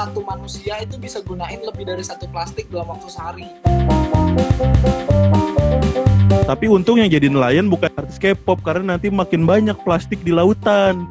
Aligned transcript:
satu 0.00 0.24
manusia 0.24 0.80
itu 0.80 0.96
bisa 0.96 1.20
gunain 1.20 1.60
lebih 1.60 1.84
dari 1.84 2.00
satu 2.00 2.24
plastik 2.32 2.72
dalam 2.72 2.88
waktu 2.88 3.08
sehari. 3.12 3.44
Tapi 6.48 6.64
untung 6.72 6.96
yang 6.96 7.12
jadi 7.12 7.28
nelayan 7.28 7.68
bukan 7.68 7.92
artis 7.92 8.16
K-pop 8.16 8.64
karena 8.64 8.96
nanti 8.96 9.12
makin 9.12 9.44
banyak 9.44 9.76
plastik 9.84 10.24
di 10.24 10.32
lautan. 10.32 11.04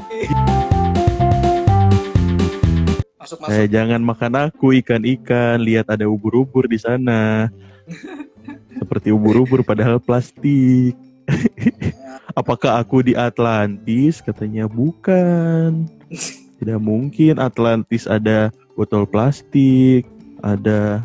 Masuk 3.22 3.38
Eh, 3.46 3.70
masuk. 3.70 3.70
jangan 3.70 4.02
makan 4.02 4.34
aku 4.50 4.73
ikan-ikan, 4.82 5.62
lihat 5.62 5.86
ada 5.94 6.10
ubur-ubur 6.10 6.66
di 6.66 6.82
sana. 6.82 7.54
Seperti 8.82 9.14
ubur-ubur 9.14 9.62
padahal 9.62 10.02
plastik. 10.02 10.98
Apakah 12.40 12.82
aku 12.82 13.06
di 13.06 13.14
Atlantis? 13.14 14.18
Katanya 14.18 14.66
bukan. 14.66 15.86
Tidak 16.60 16.82
mungkin 16.82 17.38
Atlantis 17.38 18.10
ada 18.10 18.50
botol 18.80 19.04
plastik, 19.04 20.07
ada 20.40 21.04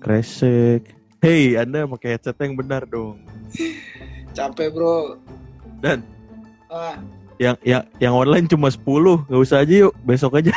kresek. 0.00 0.96
Hei, 1.20 1.52
Anda 1.52 1.84
pakai 1.84 2.16
headset 2.16 2.40
yang 2.40 2.56
benar 2.56 2.88
dong. 2.88 3.20
Capek 4.32 4.72
bro. 4.72 5.20
Dan 5.84 6.00
Ah, 6.72 6.96
yang 7.38 7.54
yang 7.62 7.84
yang 8.02 8.16
online 8.16 8.48
cuma 8.48 8.72
10, 8.72 8.82
nggak 9.28 9.42
usah 9.46 9.62
aja 9.62 9.86
yuk, 9.86 9.94
besok 10.02 10.40
aja. 10.40 10.50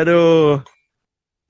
Aduh. 0.00 0.62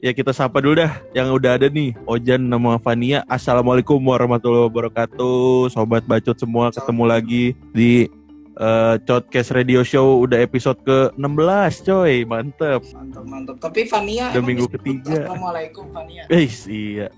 Ya 0.03 0.11
kita 0.11 0.35
sapa 0.35 0.59
dulu 0.59 0.83
dah 0.83 0.99
yang 1.15 1.31
udah 1.31 1.55
ada 1.57 1.71
nih. 1.71 1.95
Ojan 2.11 2.49
nama 2.51 2.77
Fania. 2.83 3.23
Assalamualaikum 3.31 4.03
warahmatullahi 4.03 4.67
wabarakatuh. 4.67 5.71
Sobat 5.71 6.05
bacot 6.05 6.37
semua 6.37 6.75
ketemu 6.75 7.05
lagi 7.07 7.45
di 7.71 8.11
eh, 8.59 8.95
Codcast 9.03 9.51
Radio 9.55 9.83
Show 9.83 10.23
udah 10.23 10.39
episode 10.43 10.79
ke-16 10.85 11.73
coy. 11.85 12.15
Mantep. 12.27 12.83
mantap 12.95 13.25
mantap. 13.27 13.57
Tapi 13.63 13.87
Fania 13.87 14.31
Udah 14.35 14.43
minggu 14.45 14.67
ketiga. 14.75 15.27
Assalamualaikum 15.27 15.91
Fania. 15.91 16.25
Eh 16.31 16.49
iya. 16.67 17.09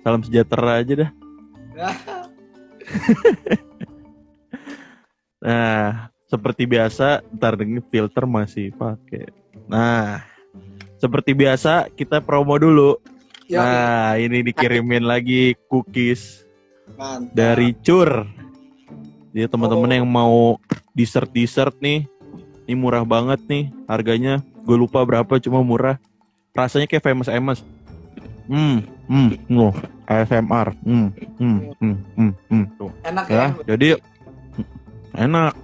Salam 0.00 0.24
sejahtera 0.24 0.80
aja 0.80 0.94
dah. 1.06 1.10
Nah, 5.40 6.12
seperti 6.28 6.68
biasa, 6.68 7.24
ntar 7.32 7.56
dengan 7.56 7.80
filter 7.88 8.28
masih 8.28 8.76
pakai. 8.76 9.32
Nah, 9.64 10.20
seperti 11.00 11.32
biasa 11.32 11.88
kita 11.96 12.20
promo 12.20 12.60
dulu. 12.60 13.00
Yo, 13.48 13.58
Nah, 13.58 14.20
ini 14.20 14.44
dikirimin 14.46 15.02
lagi 15.02 15.56
cookies 15.66 16.44
mantap. 16.94 17.32
dari 17.32 17.72
Cur. 17.80 18.28
Jadi 19.30 19.46
teman-teman 19.46 19.86
Oh. 19.86 19.96
yang 19.96 20.06
mau 20.06 20.36
dessert-dessert 20.90 21.78
nih, 21.78 22.06
ini 22.64 22.74
murah 22.74 23.02
banget 23.02 23.38
nih 23.46 23.70
harganya. 23.86 24.42
Gue 24.62 24.76
lupa 24.76 25.02
berapa, 25.02 25.38
cuma 25.38 25.62
murah. 25.62 25.96
Rasanya 26.50 26.84
kayak 26.84 27.04
famous 27.04 27.30
Amos. 27.30 27.62
Hmm, 28.50 28.82
hmm, 29.06 29.30
no, 29.46 29.70
ASMR. 30.04 30.74
Hmm, 30.82 31.14
hmm, 31.38 31.58
hmm, 31.78 31.96
hmm, 32.18 32.32
hmm. 32.50 32.64
Tuh. 32.74 32.90
enak 33.00 33.24
Ya, 33.26 33.34
ya. 33.34 33.46
jadi 33.70 33.88
enak. 35.14 35.54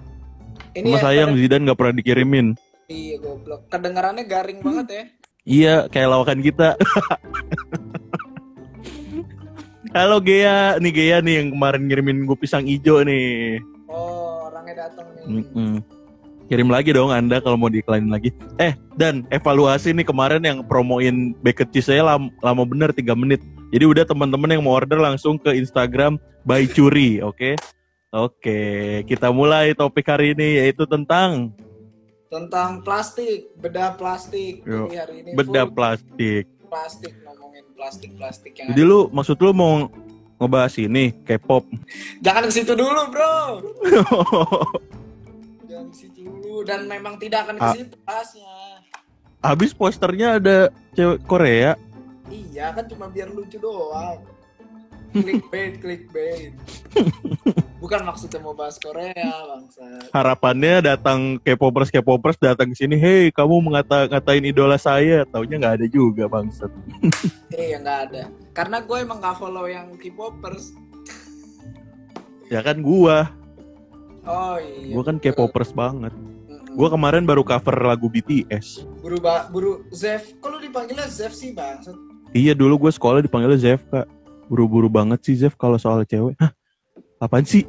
ini 0.73 0.93
Cuma 0.93 0.99
ya, 0.99 1.03
sayang 1.03 1.31
pada- 1.33 1.41
Zidane 1.41 1.63
nggak 1.67 1.79
pernah 1.79 1.95
dikirimin. 1.97 2.47
Iya 2.87 3.19
goblok. 3.19 3.67
Kedengarannya 3.67 4.23
garing 4.23 4.63
banget 4.63 4.87
ya. 4.87 5.05
Iya, 5.43 5.75
kayak 5.89 6.09
lawakan 6.09 6.39
kita. 6.39 6.75
Halo 9.97 10.21
Gea, 10.21 10.77
nih 10.77 10.93
Gea 10.93 11.25
nih 11.25 11.41
yang 11.41 11.57
kemarin 11.57 11.89
ngirimin 11.89 12.29
gue 12.29 12.37
pisang 12.37 12.69
ijo 12.69 13.01
nih. 13.01 13.57
Oh, 13.89 14.45
orangnya 14.45 14.85
datang 14.85 15.09
nih. 15.17 15.25
Mm-mm. 15.25 15.81
Kirim 16.53 16.69
lagi 16.69 16.93
dong 16.93 17.09
Anda 17.09 17.41
kalau 17.41 17.57
mau 17.57 17.73
diiklanin 17.73 18.13
lagi. 18.13 18.29
Eh, 18.61 18.77
dan 19.01 19.25
evaluasi 19.33 19.97
nih 19.97 20.05
kemarin 20.05 20.45
yang 20.45 20.61
promoin 20.69 21.33
bacon 21.41 21.65
cheese 21.73 21.89
saya 21.89 22.05
lama, 22.05 22.29
lama 22.45 22.69
bener 22.69 22.93
3 22.93 23.17
menit. 23.17 23.41
Jadi 23.73 23.89
udah 23.89 24.05
teman-teman 24.05 24.53
yang 24.53 24.69
mau 24.69 24.77
order 24.77 25.01
langsung 25.01 25.41
ke 25.41 25.57
Instagram 25.57 26.21
by 26.45 26.69
Curi, 26.69 27.25
oke? 27.25 27.57
Oke, 28.13 29.01
kita 29.09 29.33
mulai 29.33 29.73
topik 29.73 30.13
hari 30.13 30.37
ini 30.37 30.61
yaitu 30.61 30.85
tentang 30.85 31.57
Tentang 32.29 32.85
plastik, 32.85 33.49
bedah 33.57 33.97
plastik. 33.97 34.61
Yo, 34.69 34.93
Jadi 34.93 34.97
hari 35.01 35.15
ini 35.25 35.31
bedah 35.33 35.65
full 35.65 35.73
plastik. 35.73 36.45
Plastik 36.67 37.13
ngomongin 37.23 37.65
plastik-plastik 37.75 38.53
yang 38.59 38.69
Jadi 38.75 38.83
lu 38.83 39.09
maksud 39.11 39.39
lu 39.39 39.51
mau 39.55 39.87
ngebahas 40.37 40.75
ini 40.77 41.17
K-pop? 41.25 41.65
Jangan 42.21 42.45
ke 42.47 42.53
situ 42.53 42.73
dulu, 42.77 43.03
Bro. 43.09 43.37
Jangan 45.71 45.87
ke 45.91 45.97
situ 45.97 46.21
dulu 46.29 46.63
dan 46.63 46.85
memang 46.85 47.17
tidak 47.17 47.49
akan 47.49 47.57
ke 47.57 47.65
Ah. 47.65 47.75
situ 47.75 47.97
bahasnya. 48.05 48.55
Habis 49.41 49.71
posternya 49.73 50.37
ada 50.37 50.57
cewek 50.93 51.23
Korea. 51.25 51.79
Iya, 52.27 52.75
kan 52.75 52.85
cuma 52.91 53.07
biar 53.07 53.31
lucu 53.31 53.57
doang. 53.57 54.19
Clickbait, 55.17 55.81
clickbait. 55.81 56.53
Bukan 57.87 58.03
maksudnya 58.03 58.43
mau 58.43 58.51
bahas 58.51 58.83
Korea, 58.83 59.15
bangsa. 59.47 60.11
Harapannya 60.11 60.83
datang 60.83 61.39
K-popers 61.39 61.95
K-popers 61.95 62.35
datang 62.35 62.75
ke 62.75 62.83
sini, 62.83 62.99
"Hei, 62.99 63.31
kamu 63.31 63.63
mengata 63.63 64.11
ngatain 64.11 64.43
idola 64.43 64.75
saya." 64.75 65.23
Taunya 65.31 65.55
nggak 65.55 65.75
ada 65.79 65.87
juga, 65.87 66.27
bangsat. 66.27 66.67
Eh, 67.55 67.71
ya 67.73 67.79
nggak 67.79 68.01
ada. 68.11 68.23
Karena 68.51 68.83
gue 68.83 68.99
emang 68.99 69.23
nggak 69.23 69.39
follow 69.39 69.71
yang 69.71 69.95
K-popers. 70.03 70.75
Ya 72.51 72.59
kan 72.67 72.83
gua, 72.83 73.31
Oh 74.27 74.59
iya. 74.59 74.91
gua 74.91 75.07
kan 75.07 75.23
K-popers 75.23 75.71
banget. 75.71 76.11
Gua 76.75 76.91
kemarin 76.91 77.23
baru 77.23 77.47
cover 77.47 77.87
lagu 77.87 78.11
BTS. 78.11 78.83
buru 78.99 79.23
ba 79.23 79.47
buru 79.47 79.87
Zef. 79.95 80.35
Kok 80.43 80.51
lu 80.51 80.59
dipanggilnya 80.59 81.07
Zef 81.07 81.39
sih, 81.39 81.55
Bang? 81.55 81.87
Iya, 82.35 82.59
dulu 82.59 82.91
gue 82.91 82.91
sekolah 82.91 83.23
dipanggilnya 83.23 83.63
Zef, 83.63 83.81
Kak. 83.95 84.11
Buru-buru 84.51 84.91
banget 84.91 85.23
sih 85.23 85.39
Zef 85.39 85.55
kalau 85.55 85.79
soal 85.79 86.03
cewek. 86.03 86.35
Hah? 86.43 86.51
Apaan 87.17 87.49
sih? 87.49 87.65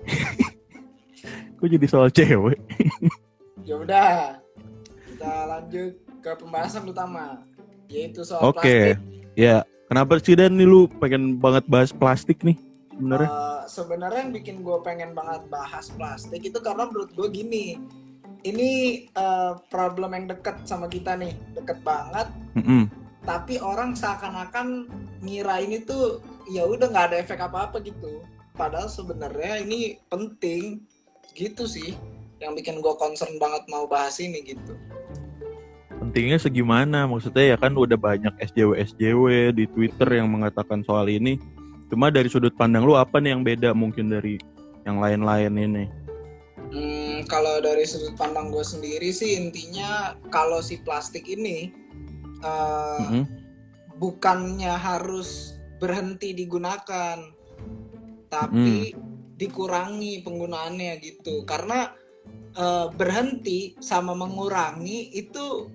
Kok 1.57 1.67
jadi 1.71 1.87
soal 1.87 2.11
cewek? 2.11 2.59
Ya 3.63 3.75
udah. 3.79 4.39
Kita 5.07 5.33
lanjut 5.49 5.93
ke 6.21 6.31
pembahasan 6.37 6.85
utama, 6.85 7.41
yaitu 7.87 8.21
soal 8.27 8.51
Oke. 8.51 8.59
plastik. 8.61 8.97
Ya, 9.37 9.63
kenapa 9.87 10.19
sih 10.19 10.35
Dan 10.35 10.59
nih 10.59 10.67
lu 10.67 10.85
pengen 10.99 11.39
banget 11.39 11.63
bahas 11.65 11.89
plastik 11.95 12.43
nih? 12.43 12.57
Sebenarnya? 12.93 13.29
Eh, 13.29 13.61
sebenarnya 13.69 14.19
yang 14.25 14.33
bikin 14.33 14.55
gue 14.65 14.77
pengen 14.81 15.11
banget 15.13 15.45
bahas 15.53 15.93
plastik 15.93 16.41
itu 16.41 16.57
karena 16.57 16.89
menurut 16.89 17.13
gue 17.13 17.27
gini 17.29 17.77
ini 18.41 18.69
eh, 19.05 19.53
problem 19.69 20.17
yang 20.17 20.25
deket 20.31 20.65
sama 20.65 20.89
kita 20.89 21.13
nih 21.13 21.35
deket 21.53 21.83
banget 21.85 22.31
Mm-mm. 22.57 22.89
tapi 23.21 23.59
orang 23.61 23.93
seakan-akan 23.93 24.89
ngira 25.21 25.61
ini 25.61 25.83
tuh 25.83 26.23
ya 26.49 26.63
udah 26.65 26.87
nggak 26.89 27.07
ada 27.13 27.17
efek 27.21 27.37
apa-apa 27.37 27.83
gitu 27.83 28.23
padahal 28.57 28.89
sebenarnya 28.89 29.61
ini 29.61 30.01
penting 30.09 30.81
gitu 31.37 31.69
sih 31.69 31.93
yang 32.41 32.57
bikin 32.57 32.81
gue 32.81 32.93
concern 32.97 33.37
banget 33.37 33.63
mau 33.69 33.85
bahas 33.85 34.17
ini 34.17 34.41
gitu. 34.41 34.73
Pentingnya 35.97 36.37
segimana? 36.41 37.09
Maksudnya 37.09 37.53
ya 37.53 37.57
kan 37.57 37.73
udah 37.73 37.97
banyak 37.97 38.33
SJW 38.41 38.77
SJW 38.93 39.53
di 39.53 39.65
Twitter 39.69 40.09
yang 40.21 40.29
mengatakan 40.29 40.81
soal 40.85 41.09
ini. 41.09 41.41
Cuma 41.89 42.11
dari 42.13 42.27
sudut 42.27 42.53
pandang 42.53 42.85
lu 42.85 42.93
apa 42.99 43.17
nih 43.17 43.33
yang 43.37 43.41
beda 43.45 43.71
mungkin 43.73 44.11
dari 44.11 44.37
yang 44.85 45.01
lain-lain 45.01 45.53
ini? 45.55 45.85
Hmm, 46.67 47.23
kalau 47.25 47.63
dari 47.63 47.87
sudut 47.87 48.13
pandang 48.19 48.51
gue 48.51 48.61
sendiri 48.61 49.09
sih 49.09 49.39
intinya 49.39 50.19
kalau 50.27 50.59
si 50.59 50.83
plastik 50.83 51.25
ini 51.25 51.71
eh, 52.43 52.99
Mm-mm. 53.01 53.23
bukannya 53.97 54.75
harus 54.75 55.57
berhenti 55.79 56.33
digunakan, 56.33 57.17
tapi 58.27 58.93
dikurangi 59.37 60.21
penggunaannya 60.25 60.93
gitu. 61.01 61.43
Karena 61.43 61.91
eh, 62.55 62.87
berhenti 62.93 63.77
sama 63.79 64.17
mengurangi 64.17 65.13
itu 65.15 65.71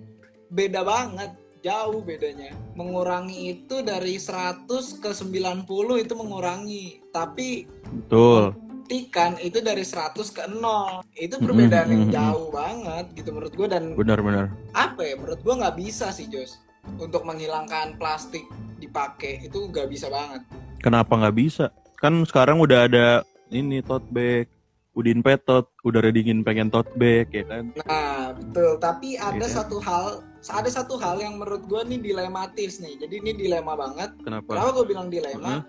beda 0.53 0.85
banget, 0.85 1.31
jauh 1.65 2.03
bedanya. 2.03 2.53
Mengurangi 2.77 3.53
itu 3.55 3.81
dari 3.81 4.19
100 4.19 4.67
ke 5.01 5.09
90 5.13 6.03
itu 6.03 6.13
mengurangi, 6.13 7.01
tapi 7.09 7.65
betul. 7.89 8.53
buktikan 8.53 9.39
itu 9.39 9.63
dari 9.63 9.81
100 9.87 10.19
ke 10.35 10.43
0 10.51 11.07
itu 11.15 11.39
perbedaan 11.39 11.87
yang 11.87 12.05
Mm-mm. 12.11 12.13
jauh 12.13 12.47
banget 12.51 13.05
gitu 13.15 13.31
menurut 13.31 13.55
gue 13.55 13.67
dan 13.71 13.95
benar-benar 13.95 14.51
apa 14.75 15.07
ya 15.07 15.15
menurut 15.15 15.39
gue 15.39 15.55
nggak 15.55 15.77
bisa 15.79 16.11
sih 16.11 16.27
Jos 16.27 16.59
untuk 16.99 17.23
menghilangkan 17.23 17.95
plastik 17.95 18.43
dipakai. 18.83 19.39
Itu 19.47 19.71
nggak 19.71 19.87
bisa 19.87 20.11
banget. 20.11 20.43
Kenapa 20.83 21.15
nggak 21.15 21.35
bisa 21.35 21.71
kan 22.03 22.27
sekarang 22.27 22.59
udah 22.59 22.91
ada 22.91 23.07
ini 23.49 23.79
tote 23.79 24.03
bag 24.11 24.51
Udin 24.93 25.23
Petot 25.23 25.71
udah 25.81 26.03
readingin 26.03 26.43
pengen 26.43 26.67
tote 26.67 26.91
bag 26.99 27.31
ya 27.31 27.47
kan 27.47 27.71
nah 27.87 28.35
betul 28.35 28.75
tapi 28.77 29.15
ada 29.15 29.39
Iya. 29.39 29.63
satu 29.63 29.79
hal 29.79 30.19
ada 30.43 30.67
satu 30.67 30.99
hal 30.99 31.23
yang 31.23 31.39
menurut 31.39 31.63
gue 31.63 31.81
nih 31.87 32.03
dilematis 32.03 32.83
nih 32.83 32.99
jadi 32.99 33.23
ini 33.23 33.31
dilema 33.33 33.79
banget 33.79 34.11
kenapa 34.19 34.51
kenapa 34.51 34.69
gue 34.75 34.85
bilang 34.85 35.07
dilema 35.07 35.63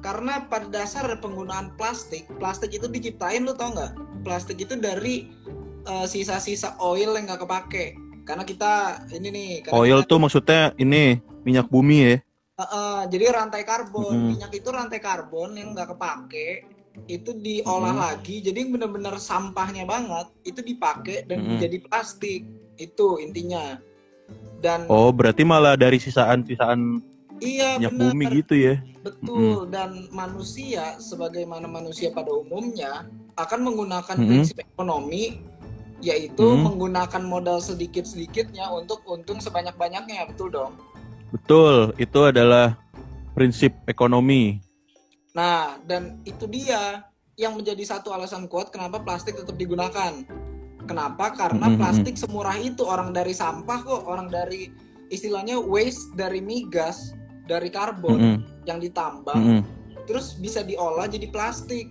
karena 0.00 0.44
pada 0.44 0.68
dasar 0.68 1.08
penggunaan 1.16 1.72
plastik 1.74 2.28
plastik 2.36 2.76
itu 2.76 2.84
diciptain 2.86 3.40
lu 3.40 3.56
tau 3.56 3.72
nggak 3.72 3.96
plastik 4.20 4.60
itu 4.60 4.76
dari 4.76 5.28
eh, 5.80 6.04
sisa-sisa 6.04 6.76
oil 6.76 7.16
yang 7.16 7.24
nggak 7.24 7.40
kepake. 7.40 7.96
Karena 8.28 8.44
kita 8.44 8.72
ini 9.16 9.28
nih. 9.32 9.48
Oil 9.72 10.04
kita- 10.04 10.08
tuh 10.08 10.18
maksudnya 10.20 10.62
ini 10.76 11.16
minyak 11.40 11.72
bumi 11.72 11.96
ya. 12.04 12.14
Eh, 12.60 13.02
jadi 13.08 13.24
rantai 13.32 13.64
karbon, 13.64 14.12
Mm-mm. 14.12 14.28
minyak 14.36 14.52
itu 14.52 14.68
rantai 14.68 15.00
karbon 15.00 15.56
yang 15.56 15.72
nggak 15.72 15.96
kepake 15.96 16.48
itu 17.08 17.32
diolah 17.32 17.96
Mm-mm. 17.96 18.04
lagi, 18.04 18.36
jadi 18.44 18.60
bener-bener 18.68 19.16
sampahnya 19.16 19.88
banget 19.88 20.28
itu 20.44 20.60
dipakai 20.60 21.24
dan 21.24 21.40
Mm-mm. 21.40 21.56
jadi 21.56 21.78
plastik 21.80 22.44
itu 22.76 23.08
intinya. 23.22 23.80
Dan 24.60 24.84
Oh, 24.92 25.08
berarti 25.08 25.40
malah 25.40 25.72
dari 25.72 25.96
sisaan-sisaan 25.96 27.00
iya 27.40 27.80
minyak 27.80 27.96
benar 27.96 28.12
bumi 28.12 28.24
gitu 28.44 28.54
ya. 28.60 28.74
betul 29.00 29.64
dan 29.72 30.12
manusia 30.12 31.00
sebagaimana 31.00 31.64
manusia 31.64 32.12
pada 32.12 32.36
umumnya 32.36 33.08
akan 33.32 33.60
menggunakan 33.64 34.16
Mm-mm. 34.20 34.28
prinsip 34.28 34.60
ekonomi 34.60 35.40
yaitu 36.04 36.44
Mm. 36.44 36.68
menggunakan 36.68 37.22
modal 37.24 37.64
sedikit-sedikitnya 37.64 38.68
untuk 38.72 39.00
untung 39.08 39.40
sebanyak-banyaknya, 39.40 40.28
betul 40.28 40.52
dong. 40.52 40.72
Betul, 41.30 41.94
itu 41.96 42.20
adalah 42.26 42.74
prinsip 43.32 43.74
ekonomi. 43.86 44.58
Nah, 45.30 45.78
dan 45.86 46.18
itu 46.26 46.50
dia 46.50 47.06
yang 47.38 47.54
menjadi 47.54 47.80
satu 47.86 48.10
alasan 48.10 48.50
kuat 48.50 48.74
kenapa 48.74 49.00
plastik 49.00 49.38
tetap 49.38 49.54
digunakan. 49.54 50.12
Kenapa? 50.84 51.30
Karena 51.32 51.70
Mhm. 51.70 51.78
plastik 51.78 52.18
semurah 52.18 52.58
itu 52.58 52.82
orang 52.82 53.14
dari 53.14 53.30
sampah 53.30 53.78
kok, 53.80 54.02
orang 54.10 54.26
dari 54.26 54.68
istilahnya 55.08 55.62
waste 55.62 56.10
dari 56.18 56.42
migas, 56.42 57.14
dari 57.46 57.70
karbon 57.70 58.18
Mm-mm, 58.18 58.36
yang 58.66 58.78
ditambang, 58.82 59.62
mm-mm. 59.62 59.62
terus 60.06 60.34
bisa 60.34 60.62
diolah 60.62 61.06
jadi 61.06 61.30
plastik. 61.30 61.90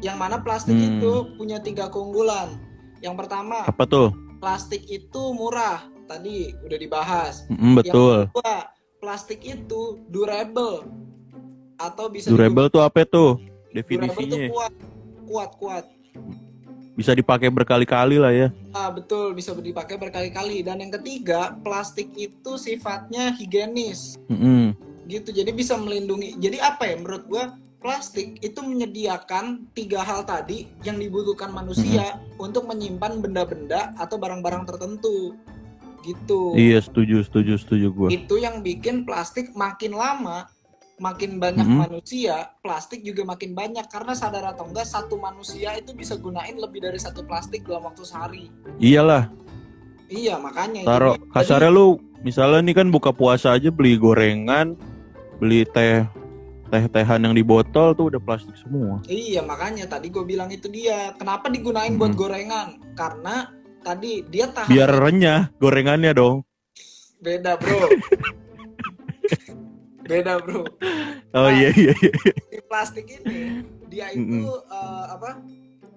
Yang 0.00 0.16
mana 0.16 0.40
plastik 0.40 0.72
Hmm. 0.72 0.96
itu 0.96 1.12
punya 1.36 1.60
tiga 1.60 1.92
keunggulan. 1.92 2.56
Yang 3.04 3.20
pertama, 3.20 3.68
Apa 3.68 3.84
tuh? 3.84 4.08
plastik 4.40 4.80
itu 4.88 5.22
murah. 5.36 5.89
Tadi 6.10 6.58
udah 6.66 6.78
dibahas. 6.82 7.46
Mm-mm, 7.46 7.78
betul. 7.78 8.26
Yang 8.26 8.34
kedua, 8.34 8.54
plastik 8.98 9.40
itu 9.46 10.02
durable 10.10 10.90
atau 11.78 12.10
bisa 12.10 12.34
Durable 12.34 12.66
tuh 12.66 12.82
apa 12.82 13.06
tuh? 13.06 13.38
Durable 13.38 13.46
tuh 13.46 13.70
Definisinya 13.70 14.38
kuat, 14.50 14.72
kuat, 15.30 15.50
kuat. 15.62 15.86
bisa 16.98 17.14
dipakai 17.14 17.48
berkali-kali 17.48 18.18
lah 18.18 18.34
ya. 18.34 18.48
Ah 18.74 18.90
betul, 18.90 19.32
bisa 19.32 19.54
dipakai 19.54 19.96
berkali-kali. 19.96 20.66
Dan 20.66 20.82
yang 20.82 20.92
ketiga, 20.98 21.54
plastik 21.62 22.10
itu 22.18 22.58
sifatnya 22.58 23.30
higienis, 23.38 24.18
Mm-mm. 24.26 24.74
gitu. 25.06 25.30
Jadi 25.30 25.54
bisa 25.54 25.78
melindungi. 25.78 26.36
Jadi 26.42 26.58
apa 26.58 26.90
ya? 26.90 26.98
Menurut 26.98 27.24
gua, 27.30 27.54
plastik 27.80 28.36
itu 28.44 28.60
menyediakan 28.60 29.70
tiga 29.72 30.04
hal 30.04 30.26
tadi 30.28 30.68
yang 30.84 31.00
dibutuhkan 31.00 31.54
manusia 31.54 32.20
untuk 32.36 32.68
menyimpan 32.68 33.22
benda-benda 33.24 33.96
atau 33.96 34.20
barang-barang 34.20 34.68
tertentu, 34.68 35.38
gitu. 36.02 36.54
Iya, 36.56 36.80
setuju, 36.82 37.22
setuju, 37.24 37.54
setuju 37.60 37.86
gua. 37.92 38.08
Itu 38.08 38.36
yang 38.40 38.64
bikin 38.64 39.04
plastik 39.04 39.52
makin 39.54 39.94
lama 39.94 40.48
makin 41.00 41.40
banyak 41.40 41.64
Mhm. 41.64 41.80
manusia, 41.80 42.52
plastik 42.60 43.00
juga 43.00 43.24
makin 43.24 43.56
banyak 43.56 43.88
karena 43.88 44.12
sadar 44.12 44.52
atau 44.52 44.68
enggak 44.68 44.84
satu 44.84 45.16
manusia 45.16 45.72
itu 45.72 45.96
bisa 45.96 46.12
gunain 46.20 46.52
lebih 46.52 46.84
dari 46.84 47.00
satu 47.00 47.24
plastik 47.24 47.64
dalam 47.64 47.88
waktu 47.88 48.04
sehari. 48.04 48.52
Iyalah, 48.76 49.32
Iya 50.12 50.36
makanya. 50.36 50.84
taruh 50.84 51.16
kasarnya 51.32 51.72
lu 51.72 51.96
misalnya 52.20 52.60
nih 52.60 52.76
kan 52.84 52.92
buka 52.92 53.16
puasa 53.16 53.56
aja 53.56 53.72
beli 53.72 53.96
gorengan, 53.96 54.76
beli 55.40 55.64
teh 55.72 56.04
teh-tehan 56.70 57.26
yang 57.26 57.34
di 57.34 57.42
botol 57.42 57.96
tuh 57.96 58.12
udah 58.14 58.20
plastik 58.22 58.54
semua. 58.60 59.02
Iya 59.08 59.42
makanya 59.42 59.90
tadi 59.90 60.06
gue 60.12 60.22
bilang 60.22 60.52
itu 60.52 60.70
dia. 60.70 61.16
Kenapa 61.18 61.50
digunain 61.50 61.96
buat 61.98 62.14
Mhm. 62.14 62.20
gorengan? 62.20 62.68
Karena 62.94 63.50
tadi 63.80 64.20
dia 64.26 64.46
tahan. 64.48 64.68
Biar 64.68 64.90
renyah 64.90 65.40
gorengannya 65.56 66.12
dong. 66.12 66.36
Beda 67.18 67.56
bro. 67.56 67.84
Beda 70.10 70.42
bro. 70.42 70.66
Oh 71.30 71.46
Nah. 71.46 71.54
iya 71.54 71.70
iya. 71.72 71.92
iya. 71.94 72.12
Di 72.50 72.58
plastik 72.66 73.06
ini 73.06 73.62
dia 73.86 74.10
itu 74.10 74.50
eh, 74.66 75.04
apa? 75.06 75.38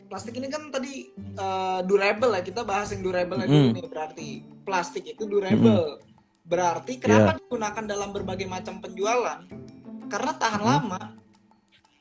Plastik 0.06 0.38
ini 0.38 0.46
kan 0.46 0.70
tadi 0.70 1.10
eh, 1.16 1.80
durable 1.84 2.32
ya. 2.32 2.42
Kita 2.42 2.62
bahas 2.62 2.94
yang 2.94 3.02
durable 3.02 3.42
dulu 3.42 3.50
Mm. 3.50 3.72
nih 3.74 3.86
berarti. 3.90 4.30
Plastik 4.64 5.04
itu 5.08 5.24
durable. 5.26 6.00
Berarti 6.44 6.96
Iya. 6.96 7.02
kenapa 7.02 7.30
digunakan 7.40 7.84
dalam 7.88 8.10
berbagai 8.14 8.46
macam 8.46 8.78
penjualan? 8.78 9.42
Karena 10.08 10.32
tahan 10.38 10.62
Mm. 10.62 10.70
lama. 10.70 11.02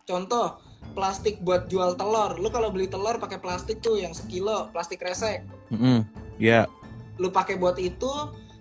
Contoh 0.02 0.46
plastik 0.92 1.40
buat 1.40 1.66
jual 1.66 1.96
telur. 1.96 2.36
Lu 2.38 2.48
kalau 2.52 2.68
beli 2.68 2.86
telur 2.86 3.16
pakai 3.16 3.40
plastik 3.40 3.80
tuh 3.80 3.98
yang 3.98 4.12
sekilo, 4.12 4.68
plastik 4.70 5.00
resek. 5.02 5.44
Mm-mm. 5.72 6.04
Ya, 6.40 6.68
lu 7.20 7.28
pakai 7.28 7.54
buat 7.60 7.76
itu 7.76 8.08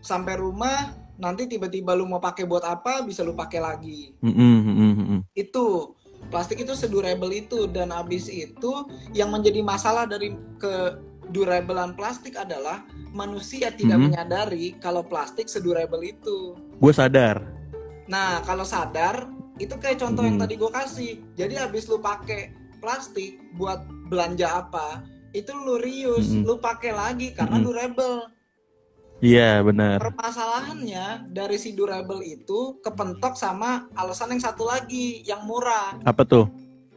sampai 0.02 0.38
rumah 0.38 0.94
nanti 1.22 1.46
tiba-tiba 1.46 1.94
lu 1.94 2.10
mau 2.10 2.18
pakai 2.18 2.50
buat 2.50 2.66
apa 2.66 3.06
bisa 3.06 3.22
lu 3.22 3.38
pakai 3.38 3.62
lagi 3.62 4.18
mm-mm, 4.26 4.56
mm-mm. 4.66 5.20
itu 5.38 5.94
plastik 6.34 6.66
itu 6.66 6.74
sedurable 6.74 7.30
itu 7.30 7.70
dan 7.70 7.94
abis 7.94 8.26
itu 8.26 8.90
yang 9.14 9.30
menjadi 9.30 9.62
masalah 9.62 10.10
dari 10.10 10.34
ke 10.58 10.98
durabelan 11.30 11.94
plastik 11.94 12.36
adalah 12.36 12.84
manusia 13.14 13.70
tidak 13.70 14.02
Mhm. 14.02 14.06
menyadari 14.10 14.66
kalau 14.82 15.06
plastik 15.06 15.46
sedurable 15.46 16.02
itu 16.02 16.58
gue 16.58 16.94
sadar. 16.94 17.46
nah 18.10 18.42
kalau 18.42 18.66
sadar 18.66 19.30
itu 19.62 19.76
kayak 19.78 20.02
contoh 20.02 20.26
yang 20.26 20.38
Mhm. 20.38 20.44
tadi 20.44 20.54
gue 20.58 20.72
kasih 20.72 21.12
jadi 21.38 21.70
abis 21.70 21.86
lu 21.86 22.02
pakai 22.02 22.50
plastik 22.82 23.38
buat 23.54 23.86
belanja 24.10 24.66
apa 24.66 25.06
itu 25.32 25.54
lu 25.54 25.78
reuse 25.78 26.34
Mhm. 26.34 26.44
lu 26.44 26.58
pakai 26.58 26.92
lagi 26.92 27.28
karena 27.32 27.62
Mhm. 27.62 27.66
durable 27.66 28.18
Iya 29.22 29.62
benar. 29.62 30.02
permasalahannya 30.02 31.30
dari 31.30 31.54
si 31.56 31.78
durable 31.78 32.26
itu 32.26 32.82
kepentok 32.82 33.38
sama 33.38 33.86
alasan 33.94 34.34
yang 34.34 34.42
satu 34.42 34.66
lagi 34.66 35.22
yang 35.22 35.46
murah 35.46 35.94
Apa 36.02 36.26
tuh? 36.26 36.50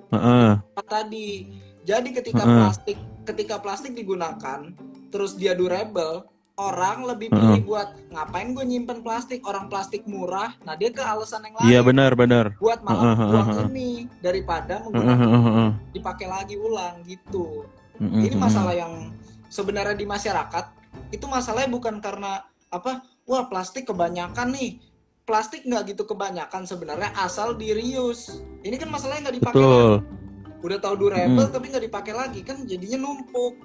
Heeh. 0.08 0.56
apa 0.56 0.82
tadi 0.82 1.52
jadi 1.84 2.08
ketika 2.08 2.48
Heeh. 2.48 2.56
plastik 2.56 2.98
ketika 3.24 3.60
plastik 3.60 3.92
digunakan 3.92 4.72
terus 5.12 5.36
dia 5.36 5.52
durable 5.52 6.24
orang 6.54 7.02
lebih 7.02 7.34
pilih 7.34 7.66
buat 7.66 7.88
ngapain 8.14 8.54
gue 8.54 8.62
nyimpen 8.62 9.02
plastik 9.02 9.42
orang 9.42 9.66
plastik 9.66 10.06
murah 10.06 10.54
nah 10.62 10.78
dia 10.78 10.94
ke 10.94 11.02
alasan 11.02 11.42
yang 11.42 11.54
lain 11.58 11.66
Iya 11.66 11.80
benar 11.82 12.10
benar. 12.14 12.54
buat 12.62 12.78
malah 12.86 13.02
Heeh, 13.02 13.16
heeh, 13.18 13.30
buang 13.34 13.50
ini 13.70 13.90
daripada 14.22 14.78
menggunakan 14.86 15.18
heeh, 15.18 15.42
heeh. 15.42 15.70
dipakai 15.90 16.26
lagi 16.30 16.54
ulang 16.54 17.02
gitu 17.02 17.66
Mm-mm, 17.98 18.22
ini 18.22 18.30
mm-mm. 18.30 18.42
masalah 18.42 18.74
yang 18.74 19.10
sebenarnya 19.50 19.98
di 19.98 20.06
masyarakat 20.06 20.64
itu 21.10 21.26
masalahnya 21.26 21.70
bukan 21.70 21.98
karena 21.98 22.42
apa 22.70 23.02
wah 23.26 23.46
plastik 23.46 23.86
kebanyakan 23.86 24.54
nih 24.54 24.78
plastik 25.24 25.66
nggak 25.66 25.94
gitu 25.94 26.06
kebanyakan 26.06 26.66
sebenarnya 26.66 27.10
asal 27.18 27.54
di 27.54 27.74
reuse 27.74 28.38
ini 28.62 28.78
kan 28.78 28.90
masalahnya 28.90 29.30
nggak 29.30 29.36
dipakai 29.42 29.58
Betul. 29.58 29.90
lagi. 29.98 30.62
udah 30.64 30.78
tahu 30.78 30.94
durable 30.96 31.44
Mm. 31.44 31.52
tapi 31.52 31.66
nggak 31.68 31.84
dipakai 31.86 32.14
lagi 32.14 32.40
kan 32.40 32.56
jadinya 32.62 32.98
numpuk 33.02 33.58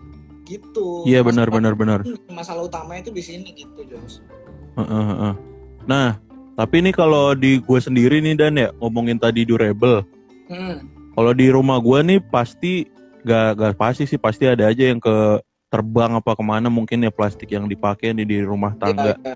gitu 0.49 1.05
Iya 1.05 1.21
benar 1.21 1.53
benar 1.53 1.77
benar. 1.77 2.01
masalah 2.33 2.65
utamanya 2.65 3.05
itu 3.05 3.13
di 3.13 3.21
sini 3.21 3.53
gitu 3.53 3.85
Jos 3.85 4.25
Heeh, 4.79 5.03
heeh. 5.11 5.33
Nah, 5.83 6.15
tapi 6.55 6.79
ini 6.79 6.91
kalau 6.95 7.35
di 7.35 7.59
gue 7.59 7.79
sendiri 7.79 8.23
nih 8.23 8.35
dan 8.39 8.55
ya 8.55 8.71
ngomongin 8.79 9.19
tadi 9.19 9.43
durable. 9.43 10.07
hmm. 10.47 10.87
Kalau 11.19 11.31
di 11.35 11.51
rumah 11.51 11.83
gue 11.83 11.99
nih 11.99 12.19
pasti 12.31 12.87
gak, 13.27 13.59
gak 13.59 13.75
pasti 13.75 14.07
sih 14.07 14.15
pasti 14.15 14.47
ada 14.47 14.71
aja 14.71 14.87
yang 14.87 15.03
ke 15.03 15.43
terbang 15.67 16.15
apa 16.15 16.31
ke 16.33 16.43
mana 16.43 16.71
mungkin 16.71 17.03
ya 17.03 17.11
plastik 17.11 17.51
yang 17.51 17.67
dipakai 17.67 18.15
nih 18.15 18.23
di 18.25 18.37
rumah 18.39 18.71
tangga. 18.79 19.19
Iya, 19.19 19.35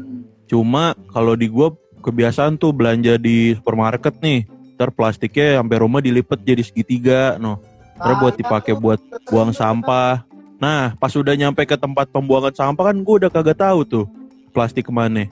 Hmm. 0.00 0.20
Cuma 0.48 0.96
kalau 1.12 1.36
di 1.36 1.46
gue 1.52 1.68
kebiasaan 2.00 2.56
tuh 2.56 2.72
belanja 2.72 3.20
di 3.20 3.52
supermarket 3.60 4.16
nih, 4.24 4.48
ntar 4.80 4.88
plastiknya 4.96 5.60
sampai 5.60 5.76
rumah 5.76 6.00
dilipet 6.00 6.40
jadi 6.40 6.62
segitiga, 6.64 7.36
noh. 7.36 7.60
Ntar 8.00 8.16
buat 8.16 8.34
Nah, 8.34 8.40
dipakai 8.40 8.72
itu 8.72 8.80
buat 8.80 9.00
buang 9.28 9.52
sampah. 9.52 10.24
Nah, 10.60 10.92
pas 11.00 11.08
udah 11.16 11.32
nyampe 11.32 11.64
ke 11.64 11.74
tempat 11.80 12.12
pembuangan 12.12 12.52
sampah 12.52 12.92
kan 12.92 12.96
gue 13.00 13.14
udah 13.24 13.30
kagak 13.32 13.56
tahu 13.56 13.80
tuh 13.82 14.06
plastik 14.52 14.86
ke 14.86 14.92
mana. 14.92 15.24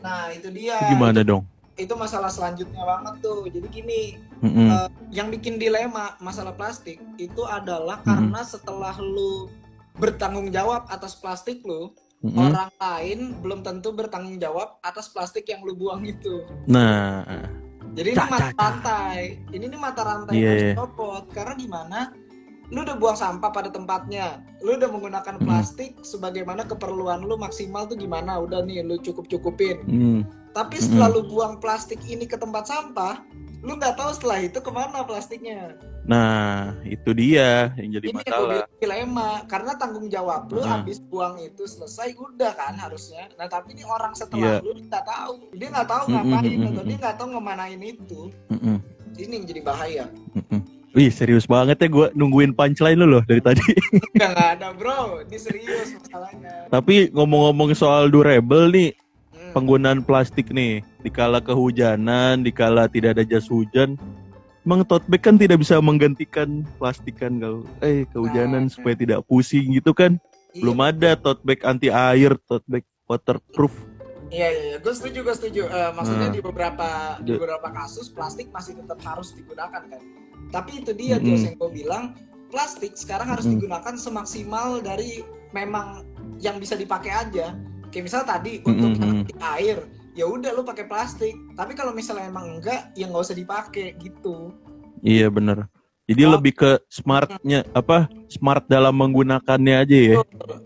nah 0.00 0.32
itu 0.32 0.48
dia 0.48 0.80
Itu 0.80 0.96
gimana 0.96 1.20
itu, 1.20 1.28
dong? 1.28 1.42
itu 1.76 1.92
masalah 1.92 2.32
selanjutnya 2.32 2.80
banget 2.84 3.20
tuh 3.20 3.44
jadi 3.52 3.68
gini 3.68 4.16
Mm-mm. 4.40 4.68
Eh, 4.72 4.88
yang 5.12 5.28
bikin 5.28 5.60
dilema 5.60 6.16
masalah 6.24 6.56
plastik 6.56 6.96
itu 7.20 7.42
adalah 7.44 8.00
karena 8.00 8.40
setelah 8.40 8.96
lu 8.96 9.52
bertanggung 10.00 10.48
jawab 10.48 10.88
atas 10.88 11.12
plastik 11.20 11.60
lu, 11.68 11.92
Mm-mm. 12.24 12.48
orang 12.48 12.72
lain 12.80 13.18
belum 13.44 13.60
tentu 13.60 13.92
bertanggung 13.92 14.40
jawab 14.40 14.80
atas 14.80 15.12
plastik 15.12 15.44
yang 15.52 15.60
lu 15.60 15.76
buang 15.76 16.00
itu. 16.08 16.40
Nah, 16.64 17.20
Jadi 17.92 18.16
ini 18.16 18.24
mata 18.24 18.48
rantai. 18.56 19.20
Ini 19.50 19.64
nih 19.66 19.80
mata 19.80 20.02
rantai 20.06 20.32
yang 20.38 20.46
harus 20.46 20.62
iya. 20.62 20.72
dicopot. 20.72 21.24
Karena 21.34 21.52
gimana? 21.58 22.00
Lu 22.70 22.82
udah 22.82 22.94
buang 22.94 23.18
sampah 23.18 23.50
pada 23.50 23.66
tempatnya. 23.68 24.38
Lu 24.62 24.78
udah 24.78 24.86
menggunakan 24.86 25.36
Mhm. 25.36 25.44
plastik 25.44 25.90
sebagaimana 26.00 26.62
keperluan 26.64 27.20
lu 27.20 27.34
maksimal 27.34 27.84
tuh 27.84 27.94
gimana? 27.94 28.38
Udah 28.38 28.62
nih 28.62 28.80
lu 28.80 28.96
cukup-cukupin. 28.96 29.82
mm, 29.82 30.20
Tapi 30.50 30.76
Mm-mm. 30.76 30.84
setelah 30.84 31.08
lu 31.10 31.22
buang 31.26 31.58
plastik 31.58 31.98
ini 32.04 32.26
ke 32.26 32.34
tempat 32.34 32.66
sampah, 32.66 33.22
lu 33.60 33.74
nggak 33.74 33.94
tahu 33.94 34.10
setelah 34.10 34.38
itu 34.40 34.58
ke 34.58 34.70
mana 34.70 35.02
plastiknya. 35.02 35.78
Nah, 36.00 36.74
itu 36.82 37.12
dia 37.12 37.70
yang 37.76 37.90
jadi 37.92 38.06
ini 38.08 38.18
masalah. 38.18 38.48
bilang 38.48 38.70
dilema 38.74 39.30
karena 39.46 39.72
tanggung 39.76 40.06
jawab 40.08 40.48
lu 40.48 40.58
Heeh. 40.58 40.70
habis 40.72 40.98
buang 40.98 41.38
itu 41.38 41.66
selesai 41.66 42.16
udah 42.16 42.50
kan 42.52 42.74
harusnya. 42.74 43.30
Nah 43.36 43.46
tapi 43.46 43.74
ini 43.74 43.84
orang 43.84 44.10
setelah 44.10 44.58
Iya. 44.58 44.64
lu 44.64 44.74
nggak 44.80 45.04
tahu, 45.04 45.34
dia 45.54 45.68
nggak 45.70 45.86
tahu 45.86 46.02
Mm-mm, 46.02 46.14
ngapain 46.16 46.50
mm-mm, 46.56 46.70
atau 46.72 46.82
dia 46.82 46.96
nggak 46.98 47.16
tahu 47.16 47.28
ngemanain 47.30 47.82
itu. 47.84 48.20
Mm-mm, 48.48 48.76
Ini 49.12 49.32
yang 49.32 49.44
jadi 49.44 49.60
bahaya. 49.60 50.04
mm-mm. 50.32 50.60
Wih, 50.90 51.06
serius 51.06 51.46
banget 51.46 51.78
ya 51.78 51.86
gue 51.86 52.06
nungguin 52.12 52.50
punchline 52.50 52.98
lu 52.98 53.06
loh 53.06 53.22
dari 53.22 53.38
tadi. 53.38 53.62
Nggak 54.18 54.58
ada 54.58 54.74
bro, 54.74 55.22
ini 55.22 55.38
serius 55.38 55.94
masalahnya. 55.94 56.66
Tapi 56.66 57.14
ngomong-ngomong 57.14 57.70
soal 57.72 58.10
durable 58.10 58.66
nih, 58.70 58.90
Hmm. 59.30 59.56
penggunaan 59.56 60.04
plastik 60.04 60.52
nih, 60.52 60.84
dikala 61.00 61.40
kehujanan, 61.40 62.44
dikala 62.44 62.84
tidak 62.86 63.16
ada 63.16 63.24
jas 63.24 63.48
hujan, 63.48 63.96
emang 64.62 64.84
tote 64.84 65.06
bag 65.08 65.24
kan 65.24 65.40
tidak 65.40 65.62
bisa 65.62 65.80
menggantikan 65.80 66.66
plastik 66.76 67.16
kan 67.16 67.40
kalau 67.40 67.64
eh 67.80 68.04
kehujanan 68.10 68.66
Nah. 68.66 68.70
supaya 68.70 68.92
tidak 68.94 69.24
pusing 69.24 69.72
gitu 69.72 69.96
kan. 69.96 70.20
Iya. 70.52 70.60
Belum 70.60 70.78
ada 70.82 71.10
tote 71.16 71.40
bag 71.40 71.62
anti 71.64 71.88
air, 71.88 72.36
tote 72.44 72.66
bag 72.66 72.84
waterproof. 73.08 73.72
Iya 74.28 74.46
iya, 74.46 74.62
iya. 74.66 74.76
gue 74.78 74.92
setuju 74.92 75.18
gue 75.24 75.34
setuju. 75.34 75.62
Eh, 75.66 75.90
maksudnya 75.94 76.28
Nah. 76.28 76.34
di 76.34 76.40
beberapa 76.44 76.88
di 77.18 77.30
beberapa 77.34 77.68
kasus 77.72 78.06
plastik 78.10 78.50
masih 78.50 78.76
tetap 78.76 78.98
harus 79.02 79.32
digunakan 79.32 79.80
kan. 79.80 80.02
Tapi 80.48 80.80
itu 80.80 80.96
dia. 80.96 81.20
Jos 81.20 81.44
yang 81.44 81.60
gue 81.60 81.70
bilang 81.84 82.16
plastik 82.48 82.96
sekarang 82.96 83.30
harus 83.30 83.46
Mm-mm. 83.46 83.60
digunakan 83.60 83.94
semaksimal 83.94 84.80
dari 84.80 85.22
memang 85.52 86.02
yang 86.40 86.56
bisa 86.56 86.74
dipakai 86.74 87.12
aja. 87.12 87.52
Kayak 87.92 88.04
misal 88.06 88.22
tadi 88.24 88.62
untuk 88.62 88.96
yang 88.96 89.26
anti 89.26 89.34
air, 89.58 89.78
ya 90.14 90.24
udah 90.26 90.54
lu 90.54 90.62
pakai 90.62 90.86
plastik. 90.86 91.34
Tapi 91.58 91.74
kalau 91.74 91.90
misalnya 91.90 92.30
emang 92.30 92.58
enggak, 92.58 92.94
ya 92.94 93.10
nggak 93.10 93.22
usah 93.26 93.34
dipakai 93.34 93.98
gitu. 93.98 94.54
Iya 95.02 95.26
bener. 95.26 95.66
Jadi 96.10 96.26
Oh. 96.26 96.34
lebih 96.34 96.58
ke 96.58 96.70
smartnya 96.90 97.62
apa? 97.70 98.10
Smart 98.26 98.66
dalam 98.66 98.98
menggunakannya 98.98 99.74
aja 99.78 99.98
ya. 100.10 100.16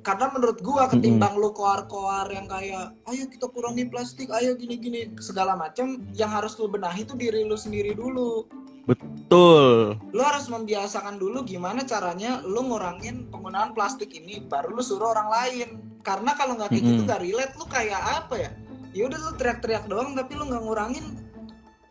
Karena 0.01 0.33
menurut 0.33 0.65
gua 0.65 0.89
ketimbang 0.89 1.37
lu 1.37 1.53
koar-koar 1.53 2.33
yang 2.33 2.49
kayak 2.49 2.97
ayo 3.13 3.25
kita 3.29 3.53
kurangi 3.53 3.85
plastik, 3.93 4.33
ayo 4.33 4.57
gini-gini 4.57 5.13
segala 5.21 5.53
macam, 5.53 6.01
yang 6.17 6.33
harus 6.33 6.57
lu 6.57 6.73
benahi 6.73 7.05
itu 7.05 7.13
diri 7.13 7.45
lu 7.45 7.61
sendiri 7.61 7.93
dulu. 7.93 8.49
Betul. 8.85 9.97
lu 10.11 10.21
harus 10.21 10.47
membiasakan 10.47 11.17
dulu 11.17 11.41
gimana 11.43 11.83
caranya 11.83 12.39
lu 12.41 12.61
ngurangin 12.65 13.27
penggunaan 13.29 13.73
plastik 13.73 14.13
ini 14.13 14.41
baru 14.41 14.71
lu 14.71 14.81
suruh 14.81 15.11
orang 15.11 15.27
lain 15.27 15.69
karena 16.01 16.33
kalau 16.33 16.55
nggak 16.55 16.69
kayak 16.69 16.83
gitu 16.83 16.95
Mm-mm. 16.99 17.09
nggak 17.09 17.23
relate 17.23 17.55
lu 17.55 17.65
kayak 17.67 18.01
apa 18.21 18.35
ya 18.37 18.51
ya 18.93 19.03
udah 19.05 19.19
lu 19.19 19.31
teriak-teriak 19.35 19.85
doang 19.85 20.13
tapi 20.13 20.33
lu 20.35 20.45
nggak 20.45 20.63
ngurangin 20.63 21.07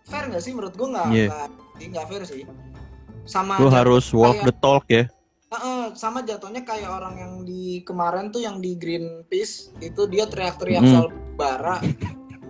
fair 0.03 0.29
nggak 0.29 0.39
sih 0.39 0.53
menurut 0.53 0.73
gua 0.73 0.88
nggak 0.93 1.07
Iya. 1.09 1.27
nggak 1.83 2.05
fair 2.07 2.23
sih 2.23 2.43
sama 3.23 3.57
Lu 3.57 3.67
harus 3.67 4.12
walk 4.12 4.35
kayak- 4.35 4.45
the 4.45 4.53
talk 4.55 4.85
ya. 4.88 5.03
Heeh, 5.50 5.93
sama 5.93 6.21
jatuhnya 6.21 6.62
kayak 6.62 6.89
orang 6.89 7.15
yang 7.15 7.33
di 7.41 7.79
kemarin 7.81 8.27
tuh 8.27 8.41
yang 8.41 8.57
di 8.57 8.73
Greenpeace 8.73 9.69
itu 9.79 10.05
dia 10.07 10.25
teriak-teriak 10.25 10.81
Mm. 10.81 10.89
soal 10.89 11.07
bara 11.33 11.77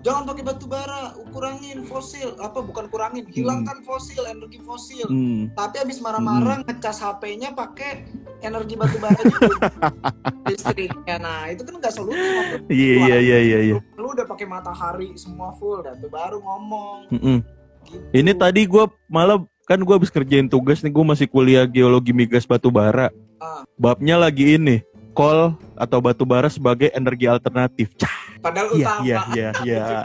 jangan 0.03 0.27
pakai 0.27 0.43
batu 0.43 0.67
bara 0.67 1.15
kurangin 1.31 1.87
fosil 1.87 2.35
apa 2.37 2.59
bukan 2.59 2.91
kurangin 2.91 3.23
hilangkan 3.31 3.79
fosil 3.81 4.23
energi 4.27 4.59
fosil 4.59 5.07
Hmm. 5.07 5.47
tapi 5.55 5.79
abis 5.79 6.03
marah-marah 6.03 6.61
ngecas 6.63 6.99
HP-nya 6.99 7.55
pakai 7.55 8.03
energi 8.39 8.75
batu 8.75 8.99
bara 8.99 9.15
listriknya 10.47 11.15
nah 11.17 11.47
itu 11.47 11.63
kan 11.63 11.79
nggak 11.79 11.93
solusi 11.93 12.19
Iya 12.67 12.93
iya 12.99 13.17
iya 13.17 13.37
iya 13.39 13.59
iya. 13.71 13.77
lu 13.95 14.11
udah 14.11 14.27
pakai 14.27 14.43
matahari 14.43 15.15
semua 15.15 15.55
full 15.55 15.79
tuh 15.79 16.11
baru 16.11 16.39
ngomong 16.39 16.97
Mm-mm. 17.09 17.37
gitu. 17.39 17.99
Ini 18.15 18.31
tadi 18.35 18.63
gua 18.63 18.87
malah 19.07 19.39
kan 19.63 19.79
gua 19.83 19.99
habis 19.99 20.11
kerjain 20.11 20.47
tugas 20.47 20.79
nih 20.79 20.91
gua 20.91 21.15
masih 21.15 21.27
kuliah 21.27 21.63
geologi 21.63 22.11
migas 22.11 22.43
batu 22.43 22.71
bara. 22.71 23.11
Ah. 23.39 23.67
Babnya 23.75 24.15
lagi 24.15 24.55
ini, 24.55 24.79
kol 25.11 25.51
atau 25.75 25.99
batu 25.99 26.23
bara 26.23 26.47
sebagai 26.47 26.87
energi 26.95 27.27
alternatif. 27.27 27.91
Cah, 27.99 28.32
padahal 28.43 28.67
Iya 28.75 28.83
utama 28.83 29.03
iya 29.07 29.19
iya 29.31 29.49
iya. 29.67 29.83
Iya, 29.87 29.99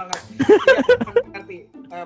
ngerti 1.34 1.56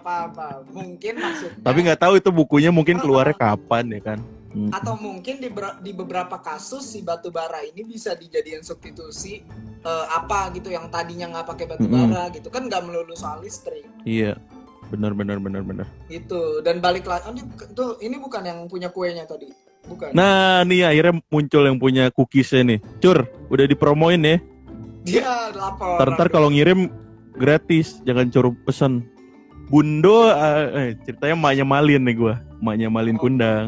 paham 0.00 0.30
paham 0.32 0.60
mungkin 0.72 1.12
maksudnya 1.20 1.60
Tapi 1.60 1.78
nggak 1.84 2.00
tahu 2.00 2.12
itu 2.16 2.30
bukunya 2.32 2.70
mungkin 2.72 2.96
keluarnya 2.96 3.36
kapan 3.36 3.84
ya 3.92 4.00
kan. 4.02 4.20
Mm. 4.52 4.68
atau 4.68 5.00
mungkin 5.00 5.40
di, 5.40 5.48
di 5.80 5.92
beberapa 5.96 6.36
kasus 6.36 6.84
si 6.84 7.00
batu 7.00 7.32
bara 7.32 7.64
ini 7.64 7.88
bisa 7.88 8.12
dijadikan 8.12 8.60
substitusi 8.60 9.40
eh, 9.80 10.06
apa 10.12 10.52
gitu 10.52 10.68
yang 10.68 10.92
tadinya 10.92 11.32
nggak 11.32 11.48
pakai 11.56 11.64
batu 11.72 11.88
bara 11.88 12.28
gitu 12.36 12.52
kan 12.52 12.68
nggak 12.68 12.84
melulu 12.84 13.16
soal 13.16 13.40
listrik 13.40 13.88
Iya. 14.04 14.36
Benar 14.92 15.16
benar 15.16 15.40
benar 15.40 15.64
benar. 15.64 15.88
gitu 16.12 16.60
dan 16.60 16.84
balik 16.84 17.08
lagi 17.08 17.24
oh, 17.24 17.32
ini, 17.32 17.48
tuh 17.72 17.96
ini 18.04 18.20
bukan 18.20 18.44
yang 18.44 18.60
punya 18.68 18.92
kuenya 18.92 19.24
tadi 19.24 19.48
bukan 19.88 20.12
Nah, 20.12 20.60
nih 20.68 20.84
akhirnya 20.84 21.24
muncul 21.32 21.62
yang 21.64 21.80
punya 21.80 22.12
cookiesnya 22.12 22.76
nih. 22.76 22.78
Cur, 23.00 23.24
udah 23.48 23.64
dipromoin 23.64 24.20
ya. 24.20 24.36
Dia 25.02 25.50
lapor 25.54 25.98
Ntar, 26.14 26.28
kalau 26.30 26.48
ngirim 26.50 26.90
gratis, 27.34 27.98
jangan 28.06 28.28
curu 28.30 28.54
pesan. 28.66 29.02
Bundo, 29.72 30.28
eh, 30.28 30.66
eh, 30.76 30.88
ceritanya 31.08 31.32
emaknya 31.32 31.64
Malin 31.64 32.02
nih 32.04 32.14
gua, 32.18 32.34
emaknya 32.60 32.88
Malin 32.92 33.16
Oh. 33.16 33.22
Kundang. 33.24 33.66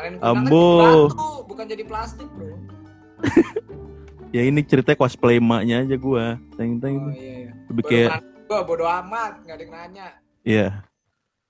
Main 0.00 0.16
kundangan 0.16 0.46
Ambo. 0.46 0.68
jadi 0.70 1.08
batu, 1.12 1.30
bukan 1.44 1.64
jadi 1.68 1.84
plastik 1.84 2.28
bro 2.32 2.56
Ya 4.36 4.42
ini 4.46 4.62
ceritanya 4.62 4.96
cosplay 5.02 5.42
emaknya 5.42 5.82
aja 5.82 5.96
gua. 5.98 6.38
Teng 6.54 6.78
teng. 6.78 6.96
oh 6.96 7.10
iya 7.10 7.50
iya 7.50 7.52
Lebih 7.66 7.82
Bodo 7.82 7.90
kayak, 7.90 8.10
gua 8.46 8.60
bodo 8.62 8.86
amat 8.86 9.32
nggak 9.42 9.56
ada 9.58 9.64
yang 9.66 9.72
nanya 9.74 10.06
iya. 10.46 10.68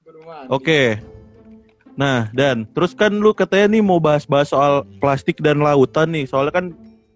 amat 0.08 0.46
Oke. 0.50 0.98
Nah, 1.94 2.32
dan 2.32 2.64
terus 2.72 2.96
kan 2.96 3.12
lu 3.12 3.36
katanya 3.36 3.76
nih 3.76 3.82
mau 3.84 4.00
bahas-bahas 4.00 4.50
soal 4.50 4.88
plastik 4.98 5.38
dan 5.44 5.60
lautan 5.60 6.10
nih. 6.10 6.24
Soalnya 6.24 6.54
kan 6.56 6.66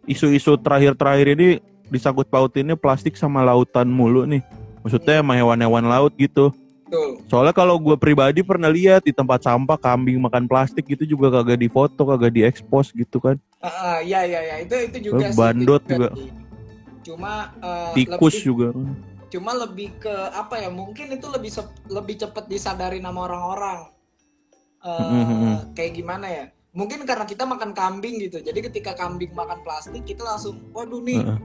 isu-isu 0.04 0.60
terakhir-terakhir 0.60 1.34
ini 1.40 1.48
disangkut 1.94 2.26
pautinnya 2.26 2.74
plastik 2.74 3.14
sama 3.14 3.40
lautan 3.40 3.86
mulu 3.86 4.26
nih. 4.26 4.42
Maksudnya 4.82 5.22
sama 5.22 5.32
hewan-hewan 5.32 5.86
laut 5.86 6.12
gitu. 6.18 6.50
betul 6.84 7.22
Soalnya 7.26 7.54
kalau 7.54 7.78
gue 7.78 7.96
pribadi 7.96 8.44
pernah 8.44 8.68
lihat 8.68 9.00
di 9.00 9.10
tempat 9.10 9.40
sampah 9.40 9.78
kambing 9.78 10.20
makan 10.20 10.44
plastik 10.44 10.84
gitu 10.84 11.06
juga 11.08 11.32
kagak 11.32 11.56
difoto, 11.56 12.04
kagak 12.04 12.30
diekspos 12.30 12.92
gitu 12.92 13.16
kan. 13.16 13.38
Ah, 13.58 13.66
ah, 13.66 13.96
iya 13.98 14.20
iya 14.22 14.40
iya 14.44 14.56
itu 14.60 14.74
itu 14.76 15.08
juga 15.08 15.32
sih, 15.32 15.38
bandot 15.38 15.80
itu 15.80 15.92
juga. 15.96 16.08
sih. 16.12 16.30
cuma 17.04 17.32
eh, 17.60 17.92
Tikus 17.94 18.32
lebih- 18.32 18.44
juga. 18.44 18.66
cuma 19.28 19.50
lebih 19.52 19.88
ke 19.98 20.14
apa 20.32 20.56
ya 20.56 20.68
mungkin 20.68 21.12
itu 21.12 21.26
lebih 21.28 21.48
sep- 21.48 21.84
lebih 21.86 22.16
cepat 22.16 22.44
disadari 22.44 22.98
nama 22.98 23.24
orang-orang 23.24 23.88
Eh, 24.80 25.00
Mhm. 25.00 25.72
kayak 25.72 25.92
gimana 25.96 26.26
ya 26.28 26.44
mungkin 26.70 27.08
karena 27.08 27.24
kita 27.24 27.44
makan 27.44 27.72
kambing 27.72 28.20
gitu 28.20 28.40
jadi 28.40 28.60
ketika 28.62 28.92
kambing 28.92 29.32
makan 29.32 29.64
plastik 29.64 30.04
kita 30.04 30.20
langsung 30.20 30.60
waduh 30.70 31.00
nih 31.00 31.24
Heeh. 31.24 31.38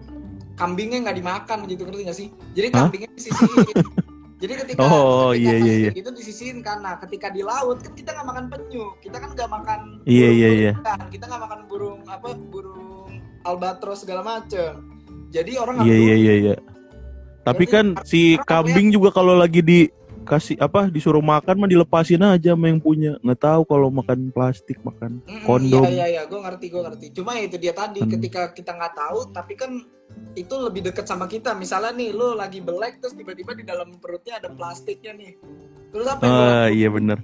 Kambingnya 0.59 0.99
nggak 1.07 1.17
dimakan 1.23 1.59
gitu 1.71 1.81
ngerti 1.87 2.03
nggak 2.03 2.19
sih 2.19 2.27
jadi 2.51 2.67
kambingnya 2.75 3.09
disisihin 3.15 3.63
jadi 4.39 4.53
ketika 4.63 4.79
Oh, 4.87 5.31
ketika 5.31 5.39
iya, 5.39 5.55
iya, 5.59 5.73
iya. 5.87 5.91
itu 5.95 6.09
disisihin 6.11 6.59
karena 6.59 6.99
ketika 6.99 7.31
di 7.31 7.41
laut 7.43 7.79
kan 7.79 7.91
kita 7.95 8.11
nggak 8.11 8.27
makan 8.27 8.45
penyu 8.51 8.85
kita 8.99 9.17
kan 9.19 9.29
nggak 9.31 9.49
makan 9.51 9.79
Iya, 10.03 10.27
burung 10.27 10.35
iya, 10.35 10.49
iya. 10.51 10.71
pelikan, 10.75 10.99
kita 11.07 11.23
nggak 11.31 11.41
makan 11.47 11.59
burung 11.71 11.99
apa 12.11 12.27
burung 12.35 13.11
albatros 13.47 14.03
segala 14.03 14.21
macem 14.23 14.99
jadi 15.31 15.51
orang 15.61 15.85
Iya 15.85 15.95
iya 15.95 16.15
iya 16.15 16.33
iya. 16.43 16.55
Tapi 17.47 17.65
kan 17.65 17.97
si 18.05 18.37
kambing 18.45 18.93
juga 18.93 19.09
kalau 19.15 19.33
lagi 19.33 19.63
dikasih 20.29 20.61
apa 20.61 20.93
disuruh 20.93 21.25
makan 21.25 21.57
mah 21.57 21.65
dilepasin 21.65 22.21
aja 22.21 22.53
sama 22.53 22.69
yang 22.69 22.77
punya. 22.77 23.17
Nggak 23.25 23.41
tahu 23.41 23.61
kalau 23.65 23.89
makan 23.89 24.29
plastik 24.29 24.77
makan. 24.85 25.25
Mm-mm, 25.25 25.41
Kondom. 25.41 25.81
Iya 25.81 25.89
iya 25.89 26.05
iya, 26.05 26.21
gue 26.29 26.37
ngerti 26.37 26.69
gue 26.69 26.81
ngerti. 26.85 27.05
Cuma 27.17 27.33
ya 27.33 27.49
itu 27.49 27.57
dia 27.57 27.73
tadi, 27.73 28.05
Hmm. 28.05 28.13
ketika 28.13 28.53
kita 28.53 28.77
nggak 28.77 28.93
tahu, 28.93 29.33
tapi 29.33 29.57
kan 29.57 29.81
itu 30.37 30.53
lebih 30.61 30.85
deket 30.85 31.09
sama 31.09 31.25
kita. 31.25 31.57
Misalnya 31.57 31.97
nih, 31.97 32.13
lu 32.13 32.37
lagi 32.37 32.61
belek 32.61 33.01
terus 33.01 33.17
tiba-tiba 33.17 33.57
di 33.57 33.65
dalam 33.65 33.97
perutnya 33.97 34.37
ada 34.37 34.53
plastiknya 34.53 35.17
nih. 35.17 35.33
Terus 35.89 36.05
apa 36.05 36.21
yang 36.21 36.37
Ah 36.37 36.67
iya 36.69 36.89
bener. 36.93 37.17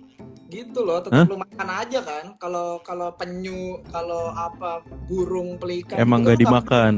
Gitu 0.50 0.82
loh, 0.82 1.06
tetap 1.06 1.30
lu 1.30 1.38
makan 1.38 1.70
aja 1.70 2.02
kan. 2.02 2.26
Kalau 2.42 2.82
kalau 2.82 3.14
penyu, 3.14 3.86
kalau 3.94 4.34
apa 4.34 4.82
burung 5.06 5.62
pelikan. 5.62 6.02
Emang 6.02 6.26
gitu 6.26 6.34
nggak 6.34 6.40
dimakan. 6.42 6.94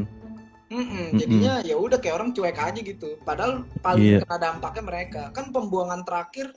Mm-mm. 0.68 1.16
jadinya 1.16 1.64
ya 1.64 1.80
udah 1.80 1.96
kayak 1.96 2.16
orang 2.20 2.36
cuek 2.36 2.60
aja 2.60 2.80
gitu. 2.84 3.16
Padahal 3.24 3.64
paling 3.80 4.04
Iya. 4.04 4.20
kena 4.28 4.38
dampaknya 4.38 4.84
mereka. 4.84 5.22
Kan 5.32 5.56
pembuangan 5.56 6.04
terakhir 6.04 6.52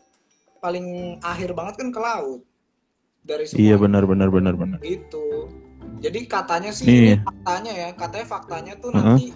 paling 0.59 1.19
akhir 1.23 1.55
banget 1.55 1.75
kan 1.79 1.88
ke 1.95 2.00
laut. 2.02 2.43
Dari 3.23 3.47
semua 3.47 3.61
Iya 3.62 3.76
benar 3.79 4.05
benar 4.11 4.29
benar 4.29 4.55
benar. 4.59 4.79
gitu. 4.83 5.47
Jadi 6.00 6.26
katanya 6.26 6.73
sih 6.75 6.87
Nih. 6.88 6.97
ini 6.97 7.23
faktanya 7.23 7.73
ya, 7.73 7.88
katanya 7.95 8.26
faktanya 8.26 8.73
tuh 8.81 8.90
Uh-uh. 8.90 9.00
nanti 9.14 9.31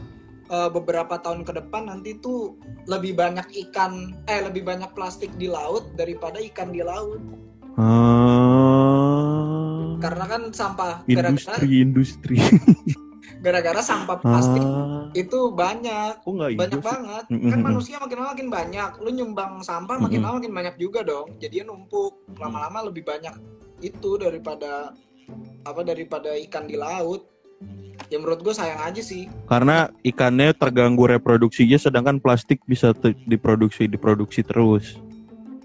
eh, 0.44 0.68
beberapa 0.68 1.16
tahun 1.16 1.40
ke 1.44 1.52
depan 1.56 1.88
nanti 1.88 2.18
tuh 2.18 2.56
lebih 2.84 3.14
banyak 3.14 3.48
ikan 3.68 4.12
eh 4.26 4.40
lebih 4.42 4.60
banyak 4.60 4.90
plastik 4.92 5.32
di 5.36 5.48
laut 5.48 5.94
daripada 5.94 6.36
ikan 6.40 6.68
di 6.68 6.82
laut. 6.82 7.20
Ah. 8.24 9.96
Karena 10.00 10.24
kan 10.28 10.42
sampah 10.52 11.00
gara-gara 11.06 11.56
industri 11.62 11.80
industri. 11.80 12.36
gara-gara 13.38 13.80
sampah 13.80 14.16
plastik 14.16 14.60
Ah, 14.60 15.08
itu 15.12 15.50
banyak. 15.50 16.20
Nggak 16.22 16.50
banyak 16.54 16.80
sih? 16.80 16.84
banget. 16.84 17.24
Mm, 17.28 17.50
kan 17.50 17.60
manusia 17.60 17.96
makin 17.96 18.16
lama 18.18 18.30
makin 18.32 18.48
banyak. 18.48 18.90
Lu 18.98 19.10
nyumbang 19.10 19.52
sampah 19.60 19.96
makin 19.96 20.18
Mm, 20.18 20.24
lama 20.24 20.34
makin 20.38 20.52
banyak 20.52 20.74
juga 20.76 21.00
dong. 21.02 21.34
Jadinya 21.36 21.70
numpuk. 21.70 22.24
Lama-lama 22.34 22.84
lebih 22.84 23.02
banyak 23.02 23.34
itu 23.80 24.10
daripada 24.16 24.92
apa 25.62 25.80
daripada 25.80 26.32
ikan 26.40 26.64
di 26.64 26.74
laut. 26.74 27.28
Ya 28.06 28.16
menurut 28.16 28.40
gue 28.40 28.52
sayang 28.52 28.80
aja 28.80 29.00
sih. 29.00 29.30
Karena 29.44 29.88
ikannya 30.02 30.52
terganggu 30.52 31.08
reproduksinya, 31.08 31.76
sedangkan 31.76 32.18
plastik 32.18 32.60
bisa 32.64 32.92
diproduksi 33.24 33.86
diproduksi 33.86 34.42
terus. 34.42 34.98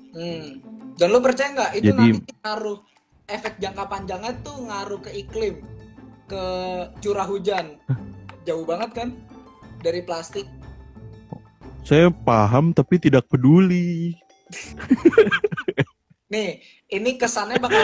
hmm. 0.09 0.63
dan 0.95 1.07
lu 1.09 1.19
percaya 1.19 1.49
nggak? 1.49 1.71
Itu 1.75 1.83
Jadi- 1.89 2.11
nanti 2.17 2.33
ngaruh 2.39 2.79
efek 3.25 3.53
jangka 3.57 3.85
panjangnya 3.85 4.33
tuh 4.41 4.57
ngaruh 4.59 4.99
ke 4.99 5.11
iklim 5.15 5.61
ke 6.29 6.43
curah 7.01 7.25
hujan. 7.25 7.81
Jauh 8.45 8.63
banget 8.63 8.93
kan 8.93 9.09
dari 9.81 10.05
plastik. 10.05 10.45
Saya 11.81 12.13
paham 12.13 12.69
tapi 12.71 13.01
tidak 13.01 13.25
peduli. 13.27 14.13
nih 16.33 16.61
ini 16.93 17.17
kesannya 17.17 17.57
bakal 17.57 17.81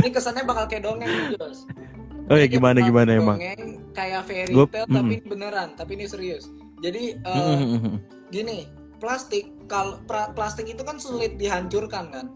ini 0.00 0.08
kesannya 0.08 0.48
bakal 0.48 0.64
kayak 0.64 0.88
dongeng 0.88 1.08
nih 1.12 1.36
Jos. 1.36 1.68
Oh 2.26 2.34
ya 2.34 2.48
gimana 2.48 2.80
gimana 2.82 3.10
emang? 3.20 3.36
dongeng, 3.38 3.92
kayak 3.92 4.24
fairy 4.26 4.52
Gua- 4.56 4.66
tale 4.72 4.88
tapi 4.88 5.20
ini 5.20 5.28
beneran 5.28 5.68
tapi 5.76 5.94
ini 6.00 6.08
serius. 6.08 6.48
Jadi 6.80 7.16
eh, 7.20 7.36
Mm, 7.36 7.56
mm, 7.60 7.80
mm. 7.84 7.96
gini 8.32 8.58
plastik 8.96 9.52
kalau 9.68 10.00
plastik 10.08 10.64
itu 10.68 10.80
kan 10.80 10.96
sulit 10.96 11.36
dihancurkan 11.36 12.08
kan 12.08 12.26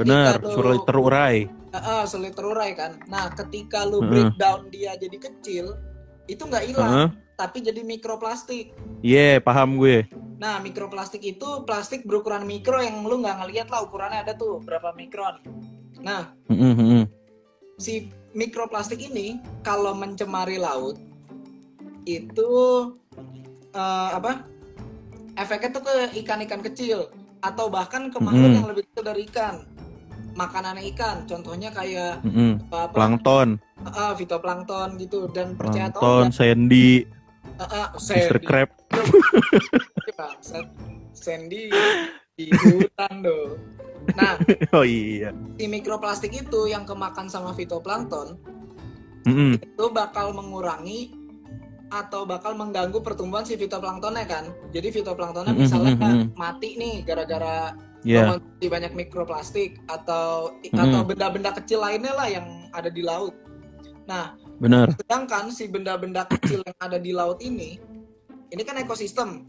Benar, 0.00 0.40
lu- 0.40 0.54
sulit 0.54 0.82
terurai. 0.86 1.36
Eh, 1.72 2.04
sulit 2.04 2.36
terurai 2.36 2.76
kan 2.76 3.00
nah 3.08 3.32
ketika 3.32 3.88
lu 3.88 3.98
Heeh. 3.98 4.08
breakdown 4.28 4.68
dia 4.68 4.92
jadi 4.92 5.16
kecil 5.18 5.72
itu 6.28 6.44
nggak 6.44 6.68
hilang 6.68 6.92
Heeh. 6.92 7.08
tapi 7.34 7.64
jadi 7.64 7.80
mikroplastik 7.80 8.76
Iya, 9.00 9.40
paham 9.40 9.80
gue. 9.80 10.04
nah 10.36 10.60
mikroplastik 10.60 11.24
itu 11.24 11.64
plastik 11.64 12.04
berukuran 12.04 12.44
mikro 12.44 12.76
yang 12.76 13.00
lu 13.02 13.24
nggak 13.24 13.40
ngeliat 13.40 13.68
lah 13.72 13.88
ukurannya 13.88 14.20
ada 14.20 14.36
tuh 14.36 14.60
berapa 14.60 14.92
mikron 14.92 15.40
nah 15.98 16.36
Mm, 16.46 16.60
mm, 16.60 16.74
mm. 16.76 17.04
si 17.78 18.12
mikroplastik 18.32 19.00
ini 19.00 19.40
kalau 19.64 19.96
mencemari 19.96 20.60
laut 20.60 21.00
itu 22.04 22.50
eh, 23.72 24.10
apa 24.12 24.44
efeknya 25.34 25.72
tuh 25.72 25.82
ke 25.82 25.94
ikan-ikan 26.20 26.60
kecil 26.60 27.08
atau 27.40 27.66
bahkan 27.66 28.12
ke 28.12 28.18
makhluk 28.20 28.44
Mm-mm. 28.44 28.58
yang 28.60 28.68
lebih 28.68 28.84
kecil 28.86 29.02
dari 29.02 29.24
ikan 29.26 29.64
makanan 30.34 30.80
ikan 30.92 31.24
contohnya 31.28 31.68
kayak 31.72 32.20
Mm, 32.24 32.32
mm. 32.32 32.52
apa, 32.68 32.78
apa 32.88 32.94
Plankton, 32.94 33.48
eh, 33.84 34.12
fitoplankton 34.16 34.88
gitu 34.96 35.28
dan 35.30 35.54
plankton, 35.56 36.32
Sandy, 36.32 37.04
eh, 37.60 37.88
Mr. 37.96 38.40
Sandy 38.40 38.46
Crab. 38.46 38.70
bangsat. 40.18 40.66
Sandy 41.12 41.68
di 42.36 42.48
hutan 42.48 43.14
doh 43.20 43.60
nah 44.18 44.34
Oh 44.76 44.82
iya. 44.82 45.30
si 45.60 45.68
mikroplastik 45.70 46.32
itu 46.34 46.66
yang 46.66 46.82
kemakan 46.88 47.28
sama 47.30 47.54
fitoplankton 47.54 48.34
Mm, 49.22 49.34
mm. 49.38 49.54
itu 49.62 49.84
bakal 49.94 50.34
mengurangi 50.34 51.14
atau 51.92 52.26
bakal 52.26 52.58
mengganggu 52.58 52.98
pertumbuhan 53.04 53.44
si 53.46 53.54
fitoplanktonnya 53.54 54.26
kan. 54.26 54.50
Jadi 54.74 54.88
fitoplanktonnya 54.90 55.54
misalnya 55.54 55.94
mm, 55.94 56.02
mm, 56.02 56.26
mati 56.34 56.74
nih 56.80 57.06
gara-gara 57.06 57.70
Iya. 58.02 58.34
mengonsumsi 58.34 58.66
banyak 58.66 58.92
mikroplastik 58.98 59.70
atau 59.86 60.54
Mm. 60.66 60.78
atau 60.78 61.00
benda-benda 61.06 61.50
kecil 61.54 61.78
lainnya 61.78 62.12
lah 62.14 62.26
yang 62.26 62.66
ada 62.74 62.90
di 62.90 63.02
laut. 63.02 63.34
Nah, 64.10 64.34
Benar. 64.58 64.90
sedangkan 64.98 65.54
si 65.54 65.70
benda-benda 65.70 66.26
kecil 66.26 66.66
yang 66.66 66.78
ada 66.82 66.98
di 66.98 67.14
laut 67.14 67.38
ini 67.38 67.78
ini 68.52 68.62
kan 68.62 68.76
ekosistem. 68.76 69.48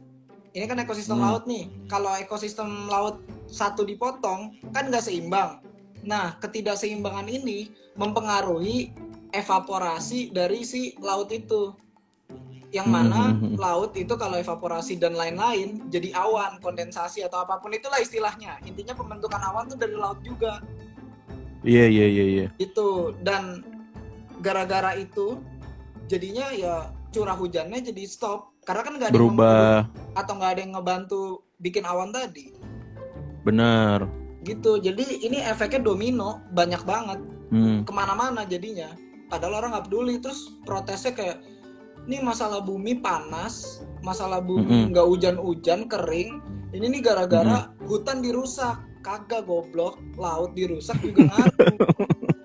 Ini 0.54 0.70
kan 0.70 0.78
ekosistem 0.80 1.18
Hmm. 1.18 1.26
laut 1.28 1.44
nih. 1.44 1.66
Kalau 1.90 2.14
ekosistem 2.16 2.88
laut 2.88 3.20
satu 3.50 3.84
dipotong 3.84 4.54
kan 4.72 4.88
nggak 4.88 5.04
seimbang. 5.04 5.60
Nah, 6.06 6.38
ketidakseimbangan 6.40 7.28
ini 7.28 7.74
mempengaruhi 7.98 8.94
evaporasi 9.34 10.30
dari 10.30 10.62
si 10.64 10.94
laut 11.02 11.34
itu. 11.34 11.74
Yang 12.74 12.88
Hmm, 12.90 12.96
mana 12.98 13.22
hmm, 13.30 13.38
hmm. 13.38 13.56
laut 13.62 13.94
itu 13.94 14.14
kalau 14.18 14.34
evaporasi 14.36 14.98
dan 14.98 15.14
lain-lain 15.14 15.78
jadi 15.94 16.10
awan, 16.18 16.58
kondensasi 16.58 17.22
atau 17.22 17.46
apa 17.46 17.62
pun 17.62 17.70
itulah 17.70 18.02
istilahnya. 18.02 18.58
Intinya 18.66 18.98
pembentukan 18.98 19.38
awan 19.40 19.70
tuh 19.70 19.78
dari 19.78 19.94
laut 19.94 20.18
juga 20.26 20.58
Iya, 21.64 21.88
iya, 21.88 22.06
iya, 22.12 22.26
iya. 22.28 22.48
itu 22.60 23.16
dan 23.24 23.64
gara-gara 24.44 25.00
itu 25.00 25.40
jadinya 26.12 26.52
ya 26.52 26.92
curah 27.16 27.40
hujannya 27.40 27.80
jadi 27.80 28.04
stop 28.04 28.52
karena 28.68 28.82
kan 28.84 28.94
nggak 29.00 29.10
ada 29.10 29.16
yang 29.16 29.24
Berubah. 29.32 29.88
membantu 29.88 30.20
atau 30.20 30.34
nggak 30.36 30.52
ada 30.52 30.60
yang 30.60 30.74
ngebantu 30.76 31.22
bikin 31.64 31.84
awan 31.88 32.12
tadi 32.12 32.52
Benar. 33.48 34.04
gitu 34.44 34.76
jadi 34.76 35.04
ini 35.24 35.40
efeknya 35.40 35.80
domino 35.80 36.44
banyak 36.52 36.84
banget 36.84 37.20
Hmm. 37.48 37.86
ke 37.86 37.92
mana-mana 37.94 38.44
jadinya 38.44 38.92
padahal 39.30 39.62
orang 39.62 39.78
nggak 39.78 39.86
peduli 39.88 40.18
terus 40.18 40.58
protesnya 40.66 41.14
kayak 41.14 41.38
ini 42.04 42.20
masalah 42.20 42.60
bumi 42.60 42.98
panas 42.98 43.80
masalah 44.00 44.40
bumi 44.40 44.92
nggak 44.92 45.06
hujan-hujan 45.06 45.88
kering 45.88 46.44
ini 46.72 46.86
nih 46.90 47.02
gara-gara 47.02 47.72
hutan 47.82 48.20
dirusak 48.20 48.76
kagak 49.00 49.44
goblok 49.44 50.00
laut 50.16 50.52
dirusak 50.54 50.96
juga 51.00 51.28
ngaruh 51.28 51.76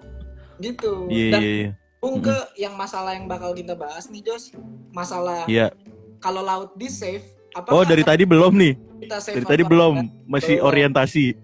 gitu 0.65 1.07
Iya, 1.09 1.31
dan 1.31 1.41
iya, 1.41 1.53
iya. 1.57 1.71
Bung 1.99 2.23
ke 2.23 2.35
yang 2.55 2.75
masalah 2.75 3.11
yang 3.13 3.27
bakal 3.27 3.51
kita 3.53 3.75
bahas 3.75 4.07
nih 4.07 4.23
Jos 4.23 4.55
masalah 4.91 5.47
Iya. 5.47 5.75
kalau 6.19 6.43
laut 6.43 6.75
di 6.75 6.87
save 6.87 7.23
apa 7.51 7.71
Oh, 7.71 7.83
dari 7.83 8.03
tadi 8.03 8.23
belum 8.23 8.55
nih. 8.55 8.75
kita 9.01 9.19
save 9.19 9.37
Dari 9.37 9.47
tadi 9.49 9.63
belum. 9.65 9.95
enggak? 9.99 10.27
Masih 10.29 10.57
Belum. 10.57 10.69
orientasi. 10.69 11.27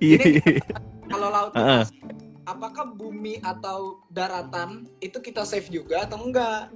Iya. 0.00 0.16
Ini- 0.16 0.60
kalau 1.06 1.28
laut 1.28 1.50
kita 1.50 1.60
Heeh. 1.60 1.84
Apakah 2.50 2.90
bumi 2.90 3.38
atau 3.40 4.02
daratan 4.10 4.90
itu 4.98 5.22
kita 5.22 5.46
save 5.46 5.70
juga 5.70 6.04
atau 6.06 6.18
enggak 6.26 6.68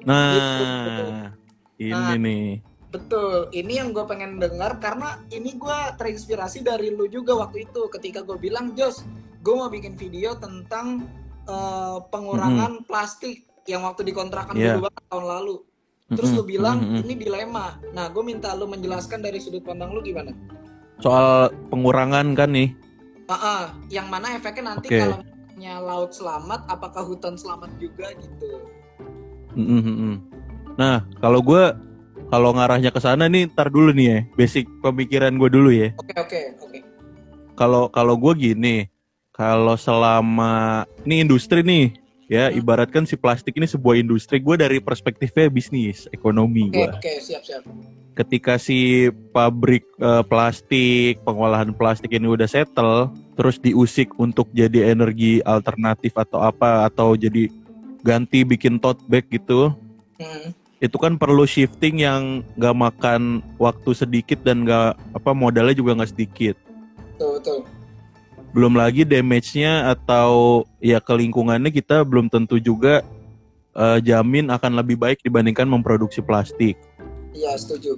Nah, 0.00 1.28
ini 1.76 1.92
Nah. 1.92 2.16
nih. 2.16 2.64
betul 2.90 3.46
ini 3.52 3.78
yang 3.78 3.92
gue 3.92 4.02
pengen 4.08 4.40
dengar 4.40 4.80
karena 4.80 5.20
ini 5.28 5.54
gue 5.54 5.78
terinspirasi 5.94 6.64
dari 6.64 6.90
lu 6.90 7.06
juga 7.06 7.36
waktu 7.36 7.68
itu 7.68 7.86
ketika 7.92 8.24
gue 8.24 8.34
bilang 8.40 8.72
Jos 8.74 9.04
gue 9.44 9.54
mau 9.54 9.68
bikin 9.68 9.94
video 9.94 10.34
tentang 10.40 11.04
eh, 11.44 11.98
pengurangan 12.08 12.82
plastik 12.88 13.44
yang 13.68 13.84
waktu 13.84 14.08
dikontrakan 14.08 14.56
Iya. 14.56 14.80
dulu 14.80 14.88
banget 14.88 15.04
tahun 15.06 15.26
lalu 15.28 15.56
Terus 16.10 16.34
lu 16.34 16.42
bilang 16.42 16.82
mm-mm. 16.82 17.06
ini 17.06 17.14
dilema. 17.14 17.78
Nah, 17.94 18.10
gue 18.10 18.18
minta 18.26 18.50
lu 18.58 18.66
menjelaskan 18.66 19.22
dari 19.22 19.38
sudut 19.38 19.62
pandang 19.62 19.94
lu 19.94 20.02
gimana? 20.02 20.34
soal 20.98 21.48
pengurangan 21.70 22.34
kan 22.34 22.50
nih. 22.50 22.74
Ah, 23.30 23.38
ah, 23.38 23.62
yang 23.86 24.10
mana 24.10 24.34
efeknya 24.34 24.74
nanti 24.74 24.90
Oke. 24.90 24.98
kalau 24.98 25.22
laut 25.86 26.10
selamat, 26.10 26.66
apakah 26.66 27.06
hutan 27.06 27.38
selamat 27.38 27.70
juga 27.78 28.10
gitu? 28.18 28.66
Mm-mm. 29.54 30.18
Nah, 30.74 31.06
kalau 31.22 31.38
gue 31.38 31.62
kalau 32.26 32.50
ngarahnya 32.58 32.90
ke 32.90 32.98
sana 32.98 33.30
nih, 33.30 33.46
ntar 33.54 33.70
dulu 33.70 33.94
nih 33.94 34.06
ya, 34.10 34.18
basic 34.34 34.66
pemikiran 34.82 35.30
gue 35.38 35.46
dulu 35.46 35.70
ya. 35.70 35.94
Oke, 36.02 36.14
oke, 36.18 36.40
oke. 36.58 36.78
Kalau 37.54 37.86
kalau 37.86 38.18
gue 38.18 38.50
gini, 38.50 38.90
kalau 39.30 39.78
selama 39.78 40.82
ini 41.06 41.22
industri 41.22 41.62
nih, 41.62 41.94
ya 42.26 42.50
Hmm. 42.50 42.58
ibaratkan 42.58 43.06
si 43.06 43.14
plastik 43.14 43.54
ini 43.54 43.70
sebuah 43.70 43.94
industri. 43.94 44.42
Gue 44.42 44.58
dari 44.58 44.82
perspektifnya 44.82 45.46
bisnis, 45.46 46.10
ekonomi 46.10 46.66
Oke, 46.66 46.82
gue. 46.82 46.90
oke, 46.98 47.12
siap, 47.22 47.46
siap. 47.46 47.62
Ketika 48.18 48.58
si 48.58 49.08
pabrik 49.30 49.86
eh, 50.02 50.22
plastik, 50.26 51.22
pengolahan 51.22 51.72
plastik 51.72 52.10
ini 52.12 52.26
udah 52.26 52.48
settle, 52.50 53.08
terus 53.38 53.56
diusik 53.62 54.12
untuk 54.20 54.50
jadi 54.50 54.92
energi 54.92 55.40
alternatif 55.46 56.12
atau 56.18 56.42
apa, 56.42 56.90
atau 56.90 57.14
jadi 57.16 57.48
ganti 58.04 58.44
bikin 58.44 58.80
tote 58.80 59.00
bag 59.08 59.24
gitu, 59.30 59.72
Hmm, 60.20 60.52
itu 60.84 60.96
kan 61.00 61.16
perlu 61.16 61.48
shifting 61.48 62.04
yang 62.04 62.44
nggak 62.60 62.76
makan 62.76 63.40
waktu 63.56 63.96
sedikit 63.96 64.44
dan 64.44 64.68
nggak 64.68 64.92
apa 65.16 65.30
modalnya 65.32 65.72
juga 65.72 65.96
nggak 65.96 66.12
sedikit. 66.12 66.56
betul, 67.16 67.40
betul. 67.40 67.58
Belum 68.52 68.76
lagi 68.76 69.08
damage-nya 69.08 69.96
atau 69.96 70.62
ya 70.76 71.00
ke 71.00 71.12
lingkungannya 71.16 71.72
kita 71.72 72.04
belum 72.04 72.28
tentu 72.28 72.60
juga 72.60 73.00
eh, 73.72 73.98
jamin 74.04 74.52
akan 74.52 74.76
lebih 74.76 75.00
baik 75.00 75.24
dibandingkan 75.24 75.64
memproduksi 75.64 76.20
plastik. 76.20 76.76
Iya, 77.34 77.54
setuju. 77.58 77.96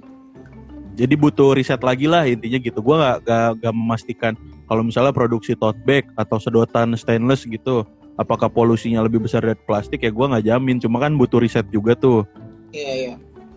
Jadi 0.93 1.17
butuh 1.17 1.57
riset 1.57 1.81
lagi 1.81 2.05
lah 2.05 2.29
intinya 2.29 2.61
gitu. 2.61 2.77
Gua 2.77 2.95
nggak 3.01 3.17
nggak 3.25 3.49
nggak 3.61 3.73
memastikan 3.73 4.33
kalau 4.69 4.85
misalnya 4.85 5.09
produksi 5.09 5.57
tote 5.57 5.81
bag 5.89 6.05
atau 6.13 6.37
sedotan 6.37 6.93
stainless 6.93 7.49
gitu, 7.49 7.81
apakah 8.21 8.45
polusinya 8.45 9.01
lebih 9.01 9.25
besar 9.25 9.41
dari 9.41 9.57
plastik 9.65 10.05
ya 10.05 10.13
gua 10.13 10.37
nggak 10.37 10.45
jamin. 10.53 10.77
Cuma 10.77 11.01
kan 11.01 11.17
butuh 11.17 11.41
riset 11.41 11.65
juga 11.73 11.97
tuh. 11.97 12.29
Iya, 12.73 12.91
iya. 12.93 13.13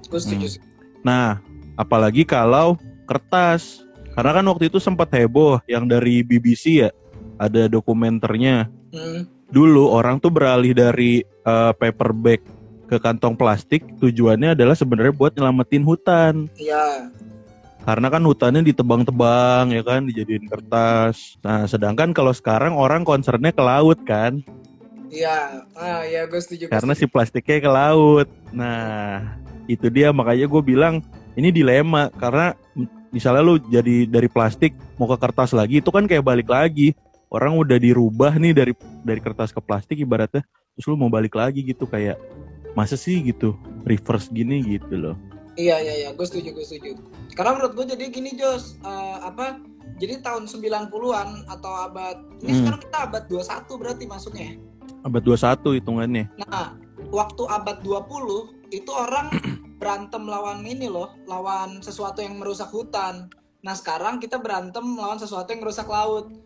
Gue 0.09 0.21
setuju 0.21 0.47
Hmm. 0.49 0.55
sih. 0.57 0.63
Nah, 1.05 1.41
apalagi 1.77 2.25
kalau 2.25 2.77
kertas. 3.05 3.85
Karena 4.17 4.41
kan 4.41 4.49
waktu 4.49 4.73
itu 4.73 4.81
sempat 4.81 5.13
heboh 5.13 5.61
yang 5.69 5.85
dari 5.85 6.25
BBC 6.25 6.89
ya, 6.89 6.91
ada 7.37 7.69
dokumenternya. 7.69 8.65
Hmm, 8.97 9.29
dulu 9.53 9.93
orang 9.93 10.17
tuh 10.17 10.33
beralih 10.33 10.73
dari 10.73 11.21
eh, 11.21 11.73
paper 11.77 12.17
bag 12.17 12.41
ke 12.87 12.97
kantong 13.03 13.35
plastik 13.35 13.83
tujuannya 13.99 14.55
adalah 14.55 14.79
sebenarnya 14.79 15.15
buat 15.15 15.35
nyelamatin 15.35 15.85
hutan. 15.85 16.35
Iya. 16.57 17.11
karena 17.87 18.11
kan 18.11 18.19
hutannya 18.27 18.67
ditebang-tebang 18.67 19.71
ya 19.71 19.83
kan 19.87 20.03
dijadiin 20.11 20.51
kertas. 20.51 21.39
Nah 21.39 21.71
sedangkan 21.71 22.11
kalau 22.11 22.35
sekarang 22.35 22.75
orang 22.75 23.07
concernnya 23.07 23.55
ke 23.55 23.63
laut 23.63 24.03
kan? 24.03 24.43
Iya. 25.07 25.63
Ah, 25.79 26.03
ya 26.03 26.27
gue 26.27 26.41
setuju. 26.43 26.67
karena 26.67 26.99
si 26.99 27.07
plastiknya 27.07 27.63
ke 27.63 27.71
laut. 27.71 28.27
Nah 28.51 29.39
itu 29.71 29.87
dia. 29.87 30.11
Makanya 30.11 30.51
gue 30.51 30.63
bilang 30.67 30.99
ini 31.39 31.55
dilema. 31.55 32.11
Karena 32.19 32.59
misalnya 33.15 33.47
lu 33.47 33.63
jadi 33.71 34.11
dari 34.11 34.27
plastik 34.27 34.75
mau 34.99 35.07
ke 35.07 35.17
kertas 35.23 35.55
lagi 35.55 35.79
itu 35.79 35.91
kan 35.95 36.11
kayak 36.11 36.27
balik 36.27 36.51
lagi. 36.51 36.91
Orang 37.31 37.55
udah 37.55 37.79
dirubah 37.79 38.35
nih 38.35 38.51
dari 38.51 38.73
dari 39.07 39.21
kertas 39.23 39.55
ke 39.55 39.63
plastik 39.63 40.03
ibaratnya. 40.03 40.43
Terus 40.75 40.87
lu 40.91 40.99
mau 40.99 41.11
balik 41.11 41.39
lagi 41.39 41.63
gitu 41.63 41.87
kayak 41.87 42.19
masa 42.77 42.95
sih 42.95 43.19
gitu 43.21 43.57
reverse 43.83 44.29
gini 44.29 44.61
gitu 44.63 44.95
loh 44.95 45.17
Iya 45.57 45.81
iya 45.81 45.95
iya, 45.97 46.09
gue 46.13 46.21
setuju 46.21 46.53
gue 46.53 46.61
setuju. 46.63 47.01
Karena 47.33 47.57
menurut 47.57 47.73
gue 47.73 47.89
jadi 47.89 48.13
gini 48.13 48.37
Jos, 48.37 48.77
Eh, 48.77 49.19
apa? 49.19 49.57
Jadi 49.97 50.21
tahun 50.21 50.45
90-an 50.45 51.49
atau 51.49 51.73
abad 51.81 52.21
ini 52.45 52.53
Hmm. 52.53 52.59
sekarang 52.61 52.81
kita 52.85 52.99
abad 53.03 53.23
21 53.25 53.81
berarti 53.81 54.05
masuknya. 54.05 54.47
ya? 54.47 54.55
abad 55.01 55.23
21 55.25 55.73
hitungannya 55.73 56.29
Nah, 56.45 56.77
waktu 57.09 57.43
abad 57.49 57.81
20 57.81 58.53
itu 58.69 58.91
orang 58.93 59.33
berantem 59.81 60.29
lawan 60.29 60.61
ini 60.61 60.93
loh, 60.93 61.17
lawan 61.25 61.81
sesuatu 61.81 62.21
yang 62.21 62.37
merusak 62.37 62.69
hutan. 62.69 63.33
Nah, 63.65 63.73
sekarang 63.73 64.21
kita 64.21 64.37
berantem 64.37 64.85
lawan 64.93 65.17
sesuatu 65.17 65.49
yang 65.49 65.65
merusak 65.65 65.89
laut. 65.89 66.37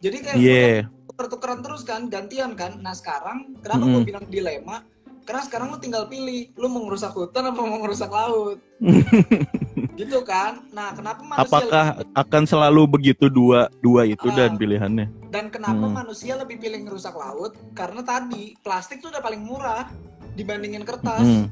Jadi 0.00 0.16
kayak 0.20 0.36
iya 0.36 0.88
tuker-tukeran 1.06 1.60
terus 1.60 1.84
kan, 1.84 2.08
gantian 2.08 2.56
kan. 2.56 2.80
Nah, 2.80 2.92
sekarang 2.92 3.60
kenapa 3.60 3.84
Mm-mm. 3.84 3.94
gue 3.94 4.02
bilang 4.08 4.24
dilema? 4.26 4.80
Karena 5.24 5.40
sekarang 5.40 5.72
lu 5.72 5.80
tinggal 5.80 6.04
pilih, 6.04 6.52
lu 6.54 6.68
mau 6.68 6.84
ngerusak 6.84 7.16
hutan 7.16 7.48
apa 7.48 7.60
mau 7.60 7.80
ngerusak 7.80 8.12
laut. 8.12 8.60
gitu 10.00 10.20
kan. 10.22 10.60
Nah, 10.70 10.92
kenapa 10.92 11.22
manusia 11.22 11.42
apakah 11.48 11.86
akan 12.12 12.42
selalu 12.44 12.82
begitu 12.90 13.30
dua 13.30 13.70
dua 13.80 14.04
itu 14.04 14.26
Ah. 14.28 14.36
dan 14.36 14.58
pilihannya 14.58 15.06
dan 15.30 15.50
kenapa 15.50 15.86
Hmm. 15.86 15.94
manusia 15.94 16.34
lebih 16.34 16.58
pilih 16.58 16.82
ngerusak 16.82 17.14
laut? 17.14 17.54
Karena 17.72 18.02
tadi 18.02 18.54
plastik 18.60 19.00
tuh 19.00 19.10
udah 19.10 19.22
paling 19.22 19.42
murah 19.42 19.88
dibandingin 20.34 20.82
kertas. 20.82 21.22
Mm, 21.22 21.46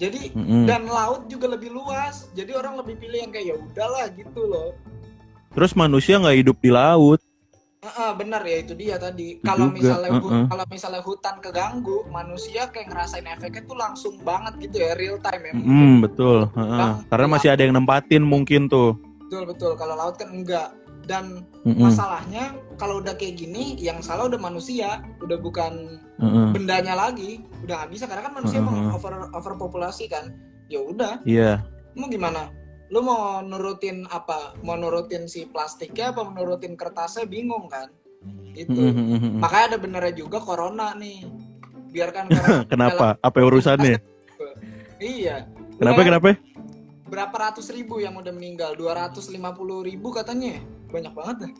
Jadi 0.00 0.32
mm, 0.34 0.42
mm. 0.42 0.66
dan 0.66 0.82
laut 0.88 1.28
juga 1.28 1.46
lebih 1.46 1.70
luas. 1.70 2.26
Jadi 2.32 2.50
orang 2.52 2.80
lebih 2.80 2.96
pilih 2.98 3.22
yang 3.22 3.30
kayak 3.30 3.46
ya 3.46 3.56
udahlah 3.56 4.06
gitu 4.12 4.42
loh. 4.42 4.72
terus 5.52 5.76
manusia 5.76 6.16
nggak 6.16 6.38
hidup 6.40 6.56
di 6.58 6.72
laut 6.72 7.20
Ah, 7.82 7.90
ah, 7.98 8.10
benar 8.14 8.46
ya 8.46 8.62
itu 8.62 8.78
dia 8.78 8.94
tadi. 8.94 9.42
Kalau 9.42 9.66
misalnya 9.66 10.14
hu- 10.14 10.30
uh-uh. 10.30 10.46
kalau 10.46 10.62
misalnya 10.70 11.02
hutan 11.02 11.42
keganggu, 11.42 12.06
manusia 12.14 12.70
kayak 12.70 12.94
ngerasain 12.94 13.26
efeknya 13.26 13.66
tuh 13.66 13.74
langsung 13.74 14.14
banget 14.22 14.54
gitu 14.62 14.86
ya, 14.86 14.94
real 14.94 15.18
time 15.18 15.50
ya. 15.50 15.52
Mm, 15.58 15.98
betul 15.98 16.46
Heeh. 16.54 16.78
Bang, 16.78 17.02
karena 17.10 17.26
iya. 17.26 17.34
masih 17.34 17.48
ada 17.50 17.62
yang 17.66 17.74
nempatin 17.74 18.22
mungkin 18.22 18.70
tuh 18.70 18.94
Betul 19.26 19.50
betul. 19.50 19.72
Kalau 19.74 19.98
laut 19.98 20.14
kan 20.14 20.30
enggak. 20.30 20.78
Dan 21.02 21.42
Mm-mm. 21.66 21.82
masalahnya 21.82 22.54
kalau 22.78 23.02
udah 23.02 23.18
kayak 23.18 23.34
gini, 23.34 23.74
yang 23.82 23.98
salah 23.98 24.30
udah 24.30 24.38
manusia, 24.38 25.02
udah 25.18 25.34
bukan 25.42 25.98
Heeh. 26.22 26.48
bendanya 26.54 26.94
lagi. 26.94 27.42
Udah 27.66 27.82
nggak 27.82 27.90
bisa 27.98 28.06
karena 28.06 28.30
kan 28.30 28.38
manusia 28.38 28.62
Uh-uh. 28.62 28.70
emang 28.70 28.94
over 28.94 29.12
overpopulasi 29.34 30.06
kan. 30.06 30.30
Ya 30.70 30.78
udah, 30.78 31.18
iya 31.26 31.58
mau 31.98 32.06
gimana? 32.06 32.46
Lu 32.92 33.00
mau 33.00 33.40
nurutin 33.40 34.04
apa? 34.12 34.52
Mau 34.60 34.76
nurutin 34.76 35.24
si 35.24 35.48
plastiknya 35.48 36.12
apa 36.12 36.28
menurutin 36.28 36.76
kertasnya 36.76 37.24
bingung 37.24 37.64
kan? 37.72 37.88
Itu. 38.52 38.76
Mm-mm. 38.76 39.40
Makanya 39.40 39.64
ada 39.74 39.78
benernya 39.80 40.12
juga 40.12 40.36
corona 40.44 40.92
nih. 40.92 41.24
Biarkan 41.88 42.28
corona 42.36 42.62
kenapa 42.68 43.06
apa 43.16 43.38
urusannya 43.40 43.96
Iya. 45.02 45.48
kenapa 45.80 46.04
Lumayan 46.04 46.08
kenapa 46.20 46.28
Berapa 47.12 47.36
ratus 47.36 47.68
ribu 47.68 48.00
yang 48.00 48.16
udah 48.16 48.32
meninggal? 48.32 48.72
250 48.72 49.36
ribu 49.88 50.08
katanya. 50.12 50.60
Banyak 50.88 51.12
banget 51.12 51.36
dah. 51.48 51.52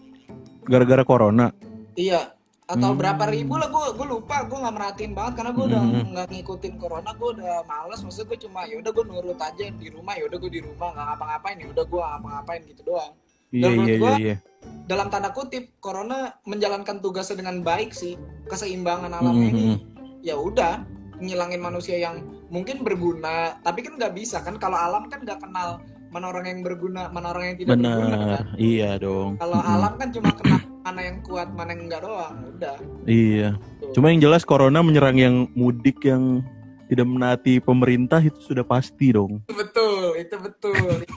gara-gara 0.69 1.03
corona 1.03 1.49
Iya. 1.97 2.37
Atau 2.73 2.97
Hmm. 2.97 2.99
berapa 3.05 3.25
ribu 3.29 3.61
lah 3.61 3.69
gue 3.69 3.85
gue 3.93 4.07
lupa 4.09 4.49
gue 4.49 4.57
nggak 4.57 4.75
merhatiin 4.75 5.13
banget 5.13 5.33
karena 5.37 5.51
gue 5.53 5.65
udah 5.69 5.83
Hmm. 5.85 6.05
nggak 6.17 6.27
ngikutin 6.33 6.75
corona 6.81 7.11
gue 7.13 7.29
udah 7.37 7.55
males 7.69 8.01
maksudnya 8.01 8.27
gue 8.33 8.39
cuma 8.49 8.61
ya 8.65 8.75
udah 8.81 8.91
gue 8.91 9.05
nurut 9.05 9.37
aja 9.37 9.65
di 9.69 9.89
rumah 9.93 10.15
ya 10.17 10.25
udah 10.25 10.39
gue 10.41 10.51
di 10.51 10.61
rumah 10.65 10.89
nggak 10.91 11.07
ngapa-ngapain 11.13 11.57
ya 11.61 11.67
udah 11.69 11.85
gue 11.85 12.01
ngapa-ngapain 12.01 12.61
gitu 12.65 12.83
doang 12.83 13.13
iya 13.53 13.69
menurut 13.69 13.85
iya 13.85 13.93
iya 13.93 14.01
gua, 14.01 14.15
iya 14.17 14.37
dalam 14.89 15.07
tanda 15.13 15.31
kutip 15.31 15.65
corona 15.79 16.33
menjalankan 16.49 16.97
tugasnya 16.99 17.45
dengan 17.45 17.61
baik 17.61 17.93
sih 17.93 18.17
keseimbangan 18.49 19.13
alamnya 19.13 19.49
ini 19.53 19.65
Mm-mm. 19.77 19.79
ya 20.25 20.35
udah 20.35 20.81
ngilangin 21.21 21.61
manusia 21.61 22.01
yang 22.01 22.19
mungkin 22.49 22.81
berguna 22.83 23.61
tapi 23.61 23.85
kan 23.85 23.95
nggak 23.95 24.15
bisa 24.17 24.41
kan 24.41 24.57
kalau 24.57 24.75
alam 24.75 25.07
kan 25.07 25.21
nggak 25.23 25.39
kenal 25.39 25.79
mana 26.13 26.29
orang 26.29 26.45
yang 26.45 26.61
berguna 26.61 27.09
mana 27.09 27.33
orang 27.33 27.45
yang 27.49 27.57
tidak 27.57 27.69
berguna 27.75 27.97
benar 27.97 28.21
kan? 28.45 28.45
iya 28.61 28.91
dong. 29.01 29.31
Kalau 29.41 29.59
Mm-mm. 29.59 29.75
alam 29.75 29.93
kan 29.97 30.09
cuma 30.13 30.31
kenal 30.31 30.61
mana 30.83 31.01
yang 31.01 31.19
kuat 31.23 31.49
mana 31.51 31.71
yang 31.73 31.83
enggak 31.89 32.01
doang 32.05 32.35
udah. 32.53 32.77
Iya. 33.09 33.49
Tuh. 33.81 33.93
cuma 33.97 34.07
yang 34.13 34.21
jelas 34.21 34.43
corona 34.45 34.79
menyerang 34.81 35.17
yang 35.17 35.35
mudik 35.53 36.05
yang 36.05 36.45
tidak 36.87 37.09
menaati 37.09 37.57
pemerintah 37.59 38.21
itu 38.21 38.37
sudah 38.45 38.61
pasti 38.61 39.11
dong. 39.11 39.41
Itu 39.49 39.57
betul 39.57 40.05
itu 40.15 40.37
betul. 40.37 41.09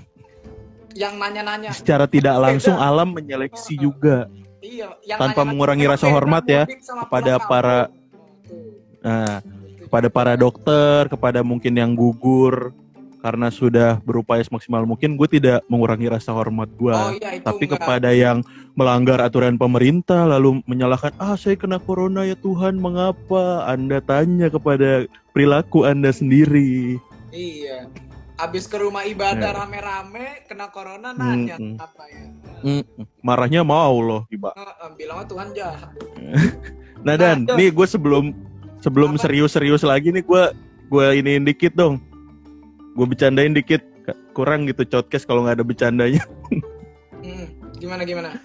Yang 0.96 1.14
nanya-nanya. 1.20 1.70
Secara 1.76 2.08
tidak 2.08 2.40
langsung 2.40 2.80
Beda. 2.80 2.88
alam 2.88 3.12
menyeleksi 3.12 3.76
juga. 3.76 4.32
Iya 4.64 4.96
yang 5.04 5.20
Tanpa 5.20 5.44
nanya-nanya, 5.44 5.50
mengurangi 5.52 5.86
"Kenapa 5.86 5.96
rasa 6.00 6.08
hormat 6.10 6.44
ya 6.48 6.64
kepada 7.04 7.34
para- 7.44 7.92
kampung?" 7.92 8.04
Tuh, 8.46 8.72
nah 9.04 9.44
kepada 9.76 10.08
para 10.08 10.34
dokter 10.34 11.06
kepada 11.08 11.40
mungkin 11.44 11.74
yang 11.76 11.92
gugur 11.94 12.72
karena 13.26 13.50
sudah 13.50 13.98
berupaya 14.06 14.46
semaksimal 14.46 14.86
mungkin 14.86 15.18
gue 15.18 15.26
tidak 15.26 15.66
mengurangi 15.66 16.14
rasa 16.14 16.30
hormat 16.30 16.70
gue 16.78 16.94
oh 16.94 17.10
iya 17.18 17.42
tapi 17.42 17.66
enggak. 17.66 17.82
kepada 17.82 18.14
yang 18.14 18.46
melanggar 18.78 19.18
aturan 19.18 19.58
pemerintah 19.58 20.30
lalu 20.30 20.62
menyalahkan 20.70 21.10
ah 21.18 21.34
saya 21.34 21.58
kena 21.58 21.82
corona 21.82 22.22
ya 22.22 22.38
Tuhan 22.38 22.78
mengapa? 22.78 23.66
Anda 23.66 23.98
tanya 24.06 24.54
kepada 24.54 25.10
perilaku 25.34 25.90
anda 25.90 26.14
sendiri. 26.14 27.02
Iya. 27.34 27.90
Abis 28.38 28.70
ke 28.70 28.78
rumah 28.78 29.02
ibadah 29.10 29.50
Ya. 29.50 29.58
rame-rame 29.58 30.46
kena 30.46 30.70
corona 30.70 31.10
nanya 31.18 31.58
Mm-mm. 31.58 31.82
apa 31.82 32.04
ya? 32.06 32.24
Mm, 32.62 32.84
marahnya 33.26 33.66
mau 33.66 33.96
loh 34.06 34.22
tiba 34.30 34.54
Heeh, 34.54 34.90
bilangnya 35.02 35.26
Tuhan 35.26 35.48
jahat. 35.58 35.90
Nah 37.02 37.04
Nah, 37.10 37.16
dan 37.18 37.50
Jos. 37.50 37.58
nih 37.58 37.70
gue 37.74 37.88
sebelum 37.90 38.38
sebelum 38.86 39.18
serius-serius 39.18 39.82
lagi 39.82 40.14
nih 40.14 40.22
gue 40.22 40.44
gue 40.94 41.06
iniin 41.26 41.42
dikit 41.42 41.74
dong 41.74 41.98
gue 42.96 43.06
bercandain 43.06 43.52
dikit 43.52 43.84
kurang 44.32 44.64
gitu 44.66 44.88
podcast 44.88 45.28
kalau 45.28 45.44
nggak 45.44 45.60
ada 45.62 45.66
bercandanya 45.68 46.24
Hmm, 47.26 47.50
gimana 47.82 48.06
gimana 48.06 48.38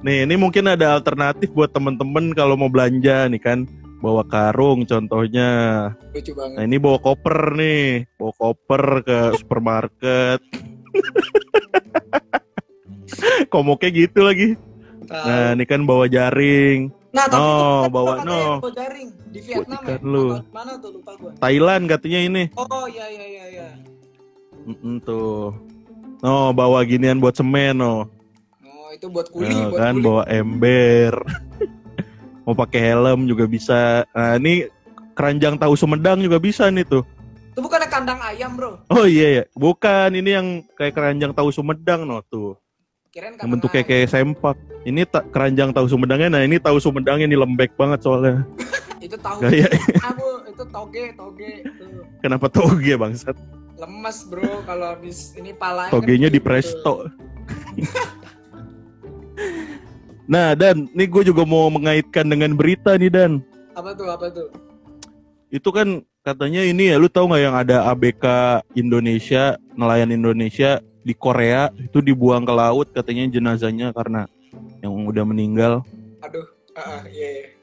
Nih, 0.00 0.24
ini 0.24 0.32
mungkin 0.40 0.64
ada 0.64 0.96
alternatif 0.96 1.52
buat 1.52 1.76
temen-temen 1.76 2.32
kalau 2.32 2.56
mau 2.56 2.72
belanja 2.72 3.28
nih 3.28 3.36
kan. 3.36 3.68
Bawa 4.00 4.24
karung 4.24 4.88
contohnya. 4.88 5.92
lucu 6.16 6.32
Nah, 6.32 6.56
banget 6.56 6.64
ini 6.64 6.76
bawa 6.80 6.96
koper 7.04 7.52
nih. 7.52 8.08
Bawa 8.16 8.32
koper 8.32 8.84
ke 9.04 9.18
supermarket. 9.36 10.40
Komoknya 13.52 13.90
gitu 13.92 14.24
lagi. 14.24 14.56
Nah, 15.12 15.52
ini 15.52 15.68
kan 15.68 15.84
bawa 15.84 16.08
jaring. 16.08 16.88
Nah, 17.12 17.28
tapi 17.28 17.36
No, 17.36 17.84
kan 17.84 17.92
bawa 17.92 18.12
no. 18.24 18.40
bawa 18.64 18.72
jaring 18.72 19.08
di 19.28 19.40
Vietnam 19.44 19.84
ya. 19.84 20.00
lu. 20.00 20.40
Mana 20.48 20.80
tuh 20.80 20.96
lupa 20.96 21.12
gua. 21.20 21.36
Thailand 21.36 21.92
katanya 21.92 22.20
ini. 22.24 22.42
Oh 22.56 22.88
iya 22.88 23.04
iya 23.04 23.24
iya 23.28 23.44
iya. 23.52 23.68
Mm-mm, 24.70 25.02
tuh. 25.02 25.50
No, 26.20 26.52
bawa 26.52 26.84
ginian 26.84 27.18
buat 27.18 27.34
semen 27.34 27.74
no. 27.74 28.06
Oh, 28.60 28.88
itu 28.92 29.06
buat 29.08 29.26
kuli, 29.26 29.48
Nah, 29.48 29.66
buat 29.68 29.78
kan 29.80 29.94
kuli. 29.96 30.04
bawa 30.04 30.22
ember. 30.26 31.12
mau 32.44 32.54
pakai 32.54 32.80
helm 32.86 33.26
juga 33.26 33.44
bisa. 33.46 34.04
Nah, 34.10 34.36
ini 34.36 34.66
keranjang 35.12 35.58
tahu 35.58 35.74
Sumedang 35.74 36.20
juga 36.20 36.38
bisa 36.38 36.68
nih 36.68 36.84
tuh. 36.84 37.02
Itu 37.50 37.60
bukannya 37.60 37.88
kandang 37.90 38.20
ayam, 38.20 38.54
Bro. 38.54 38.86
Oh 38.88 39.04
iya 39.04 39.42
ya, 39.42 39.44
bukan 39.52 40.14
ini 40.14 40.30
yang 40.30 40.46
kayak 40.74 40.94
keranjang 40.94 41.34
tahu 41.34 41.50
Sumedang 41.50 42.06
no 42.06 42.22
tuh. 42.24 42.54
Kirain 43.10 43.34
Yang 43.34 43.50
bentuknya 43.50 43.82
ayam. 43.82 43.90
kayak 43.90 44.06
sempak. 44.08 44.56
Ini 44.80 45.02
ta- 45.04 45.26
keranjang 45.26 45.74
tahu 45.74 45.86
Sumedangnya, 45.90 46.30
nah 46.30 46.42
ini 46.42 46.56
tahu 46.56 46.78
Sumedangnya 46.78 47.26
ini 47.26 47.34
lembek 47.34 47.74
banget 47.74 48.00
soalnya. 48.00 48.46
Itu 49.02 49.16
tahu. 49.16 49.40
Gaya. 49.40 49.64
Bu, 50.12 50.44
itu 50.44 50.64
toge, 50.68 51.04
toge. 51.16 51.52
Tuh. 51.64 52.04
Kenapa 52.20 52.52
toge 52.52 52.92
bangsat? 52.94 53.32
Lemes, 53.80 54.28
Bro, 54.28 54.68
kalau 54.68 54.92
habis 54.92 55.32
ini 55.40 55.56
palanya. 55.56 55.88
Togenya 55.88 56.28
kan 56.28 56.34
di 56.36 56.40
gitu. 56.40 56.46
presto. 56.46 56.94
nah 60.32 60.52
dan, 60.52 60.84
nih 60.92 61.08
gue 61.08 61.32
juga 61.32 61.48
mau 61.48 61.72
mengaitkan 61.72 62.28
dengan 62.28 62.52
berita 62.52 63.00
nih 63.00 63.08
dan. 63.08 63.40
Apa 63.72 63.96
tuh? 63.96 64.08
Apa 64.12 64.28
tuh? 64.28 64.52
Itu 65.48 65.72
kan 65.72 66.04
katanya 66.20 66.60
ini 66.60 66.92
ya, 66.92 67.00
lu 67.00 67.08
tahu 67.08 67.32
nggak 67.32 67.40
yang 67.42 67.56
ada 67.56 67.88
ABK 67.88 68.24
Indonesia, 68.76 69.56
nelayan 69.72 70.12
Indonesia 70.12 70.84
di 71.00 71.16
Korea 71.16 71.72
itu 71.80 72.04
dibuang 72.04 72.44
ke 72.44 72.52
laut 72.52 72.92
katanya 72.92 73.32
jenazahnya 73.32 73.96
karena 73.96 74.28
yang 74.84 74.92
udah 75.08 75.24
meninggal. 75.24 75.80
Aduh. 76.20 76.44
Ah, 76.76 77.00
ah, 77.00 77.02
iya, 77.10 77.28
iya. 77.34 77.59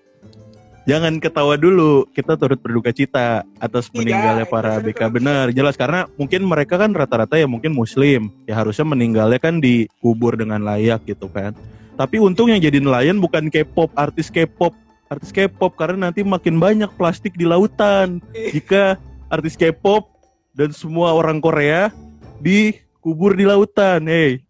Jangan 0.88 1.20
ketawa 1.20 1.60
dulu. 1.60 2.08
Kita 2.16 2.40
turut 2.40 2.58
berduka 2.58 2.96
cita 2.96 3.44
atas 3.60 3.92
Iya, 3.92 4.02
meninggalnya 4.02 4.46
para. 4.48 4.80
ABK 4.80 5.02
benar. 5.12 5.52
Jelas 5.52 5.76
karena 5.76 6.08
mungkin 6.16 6.48
mereka 6.48 6.80
kan 6.80 6.96
rata-rata 6.96 7.36
ya 7.36 7.46
mungkin 7.46 7.76
muslim. 7.76 8.32
Ya 8.48 8.56
harusnya 8.56 8.88
meninggalnya 8.88 9.38
kan 9.38 9.60
dikubur 9.60 10.40
dengan 10.40 10.64
layak 10.64 11.04
gitu 11.04 11.28
kan. 11.28 11.52
Tapi 12.00 12.22
untung 12.24 12.48
yang 12.48 12.62
jadi 12.64 12.80
nelayan 12.80 13.20
bukan 13.20 13.52
K-pop, 13.52 13.92
artis 13.94 14.32
K-pop. 14.32 14.72
Artis 15.08 15.32
K-pop 15.32 15.76
karena 15.76 16.10
nanti 16.10 16.24
makin 16.24 16.60
banyak 16.60 16.92
plastik 16.96 17.36
di 17.36 17.44
lautan. 17.48 18.24
Jika 18.34 18.96
artis 19.28 19.56
K-pop 19.60 20.08
dan 20.56 20.72
semua 20.72 21.12
orang 21.16 21.40
Korea 21.40 21.92
dikubur 22.40 23.34
di 23.36 23.44
lautan. 23.48 24.06
Hey, 24.06 24.44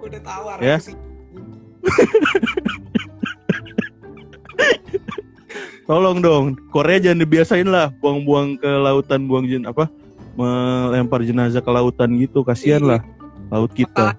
Gue 0.00 0.08
udah 0.10 0.22
tahu 0.24 0.44
Ya. 0.64 0.76
sih. 0.80 0.96
tolong 5.90 6.22
dong 6.22 6.44
Korea 6.70 7.02
jangan 7.02 7.26
dibiasain 7.26 7.66
lah 7.66 7.90
buang-buang 7.98 8.62
ke 8.62 8.70
lautan 8.78 9.26
buang 9.26 9.42
jen 9.50 9.66
apa 9.66 9.90
melempar 10.38 11.26
jenazah 11.26 11.58
ke 11.58 11.66
lautan 11.66 12.14
gitu 12.14 12.46
kasihan 12.46 12.78
lah 12.78 13.02
laut 13.50 13.74
kita 13.74 14.14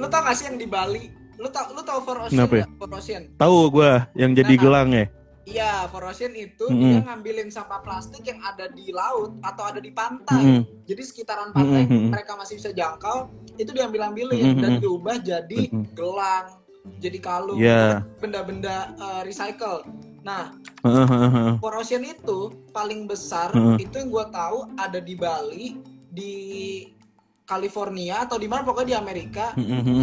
lu 0.00 0.08
tau 0.08 0.24
gak 0.24 0.32
sih 0.32 0.48
yang 0.48 0.56
di 0.56 0.64
Bali? 0.64 1.12
Lu 1.36 1.52
tau 1.52 1.76
lu 1.76 1.84
tau 1.84 2.00
For 2.00 2.24
Ocean 2.24 2.32
Kenapa 2.32 2.64
ya? 2.64 2.66
For 2.80 2.88
Ocean. 2.88 3.28
tahu 3.36 3.68
gua 3.68 4.08
yang 4.16 4.32
jadi 4.32 4.56
Nah. 4.56 4.60
gelang 4.64 4.90
ya 4.96 5.06
Iya, 5.44 5.72
For 5.92 6.04
Ocean 6.08 6.32
itu 6.32 6.64
Mm-mm. 6.68 6.88
dia 6.88 7.00
ngambilin 7.04 7.48
sampah 7.52 7.80
plastik 7.84 8.22
yang 8.24 8.40
ada 8.40 8.72
di 8.72 8.88
laut 8.88 9.34
atau 9.42 9.66
ada 9.66 9.80
di 9.82 9.90
pantai. 9.90 10.36
Mm-mm. 10.40 10.62
Jadi 10.86 11.02
sekitaran 11.02 11.50
pantai 11.50 11.84
Mm-mm. 11.84 12.12
mereka 12.12 12.38
masih 12.38 12.60
bisa 12.60 12.70
jangkau, 12.70 13.26
itu 13.58 13.72
diambil-ambilin 13.72 14.56
Mm-mm. 14.56 14.62
dan 14.62 14.70
diubah 14.78 15.16
jadi 15.18 15.60
Mm-mm. 15.74 15.90
gelang, 15.96 16.60
jadi 17.02 17.18
kalung, 17.18 17.58
Iya. 17.58 18.04
benda-benda 18.22 18.94
uh, 19.00 19.20
recycle. 19.26 19.82
Nah. 20.20 20.52
For 21.58 21.76
Ocean 21.76 22.04
itu 22.04 22.68
paling 22.70 23.04
besar 23.04 23.50
itu 23.76 23.94
yang 23.96 24.08
gue 24.08 24.26
tahu 24.28 24.58
ada 24.76 24.98
di 24.98 25.14
Bali, 25.14 25.66
di 26.08 26.34
California 27.42 28.22
atau 28.22 28.38
di 28.38 28.46
mana 28.46 28.62
pokoknya 28.62 28.88
di 28.88 28.96
Amerika. 28.96 29.52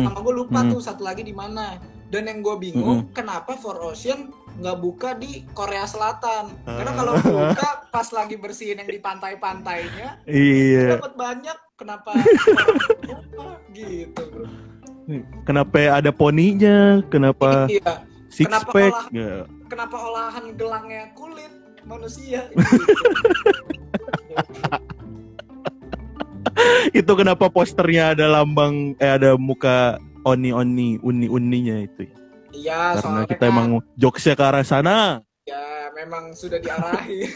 Sama 0.04 0.20
gue 0.20 0.34
lupa 0.36 0.62
tuh 0.68 0.82
satu 0.82 1.02
lagi 1.02 1.22
di 1.22 1.34
mana. 1.34 1.78
Dan 2.08 2.24
yang 2.24 2.40
gue 2.40 2.56
bingung 2.58 3.12
kenapa 3.12 3.60
For 3.60 3.78
Ocean 3.84 4.32
nggak 4.58 4.78
buka 4.80 5.10
di 5.14 5.44
Korea 5.52 5.84
Selatan? 5.84 6.56
Karena 6.64 6.92
kalau 6.96 7.14
buka 7.20 7.70
pas 7.90 8.08
lagi 8.10 8.36
bersihin 8.38 8.80
yang 8.80 8.90
di 8.90 8.98
pantai-pantainya 8.98 10.22
iya 10.26 10.98
dapat 10.98 11.14
banyak. 11.14 11.58
Kenapa 11.78 12.10
gitu? 13.78 14.22
bro. 14.34 14.46
kenapa 15.46 15.78
ada 15.94 16.10
poninya 16.12 17.06
kenapa 17.08 17.70
Iya. 17.70 18.02
Six 18.38 18.46
Kenapa 18.46 18.70
pack 18.70 18.94
olah- 18.94 19.10
Ya. 19.10 19.34
Kenapa 19.66 19.98
olahan 19.98 20.46
gelangnya 20.54 21.10
kulit 21.12 21.50
manusia? 21.84 22.46
itu 26.92 27.12
kenapa 27.14 27.48
posternya 27.48 28.14
ada 28.14 28.26
lambang 28.32 28.94
eh 28.98 29.12
ada 29.12 29.38
muka 29.38 29.98
oni 30.24 30.50
oni 30.50 30.98
uni 31.00 31.28
uninya 31.28 31.78
itu 31.80 32.10
Iya, 32.50 32.96
karena 32.96 33.02
soalnya 33.04 33.26
kita 33.28 33.44
kan, 33.44 33.52
emang 33.52 33.68
jokesnya 33.96 34.34
ke 34.34 34.44
arah 34.44 34.66
sana 34.66 35.22
ya 35.46 35.64
memang 35.94 36.34
sudah 36.34 36.58
diarahi. 36.58 37.24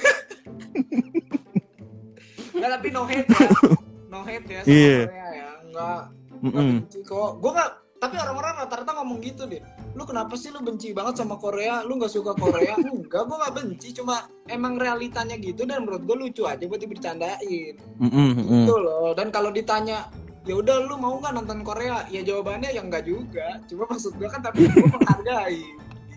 Nggak, 2.51 2.69
tapi 2.71 2.87
no 2.89 3.03
hate 3.05 3.29
ya. 3.29 3.49
No 4.11 4.19
hate 4.21 4.49
ya 4.49 4.59
sama 4.61 4.71
Iya. 4.71 4.99
Korea 5.01 5.27
ya. 5.31 5.49
Nggak, 5.63 6.01
nggak 6.41 6.43
Mm-mm. 6.43 6.71
benci 6.81 6.99
kok. 7.01 7.31
Gue 7.37 7.51
nggak, 7.53 7.71
tapi 8.01 8.17
orang-orang 8.17 8.65
rata-rata 8.65 8.97
ngomong 8.97 9.21
gitu 9.21 9.45
deh. 9.45 9.61
Lu 9.93 10.09
kenapa 10.09 10.33
sih 10.33 10.49
lu 10.49 10.65
benci 10.65 10.89
banget 10.89 11.21
sama 11.21 11.37
Korea? 11.37 11.85
Lu 11.85 12.01
nggak 12.01 12.09
suka 12.09 12.33
Korea? 12.33 12.73
Enggak, 12.81 13.29
gue 13.29 13.37
nggak 13.37 13.53
benci. 13.61 13.87
Cuma 13.93 14.25
emang 14.49 14.81
realitanya 14.81 15.37
gitu 15.37 15.69
dan 15.69 15.85
menurut 15.85 16.01
gue 16.09 16.17
lucu 16.17 16.49
aja 16.49 16.65
buat 16.65 16.81
dibercandain. 16.81 17.77
Mm-mm, 18.01 18.29
mm-mm. 18.41 18.65
Gitu 18.65 18.75
loh. 18.81 19.13
Dan 19.13 19.29
kalau 19.29 19.53
ditanya, 19.53 20.09
ya 20.49 20.57
udah 20.57 20.81
lu 20.81 20.97
mau 20.97 21.13
nggak 21.21 21.29
nonton 21.29 21.61
Korea? 21.61 22.09
Ya 22.09 22.25
jawabannya 22.25 22.73
ya 22.73 22.81
enggak 22.81 23.05
juga. 23.05 23.61
Cuma 23.69 23.85
maksud 23.85 24.17
gue 24.17 24.25
kan 24.33 24.41
tapi 24.41 24.65
gue 24.65 24.87
menghargai. 24.89 25.61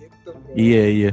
Gitu. 0.01 0.31
Bro. 0.33 0.57
iya 0.57 0.85
iya 0.89 1.13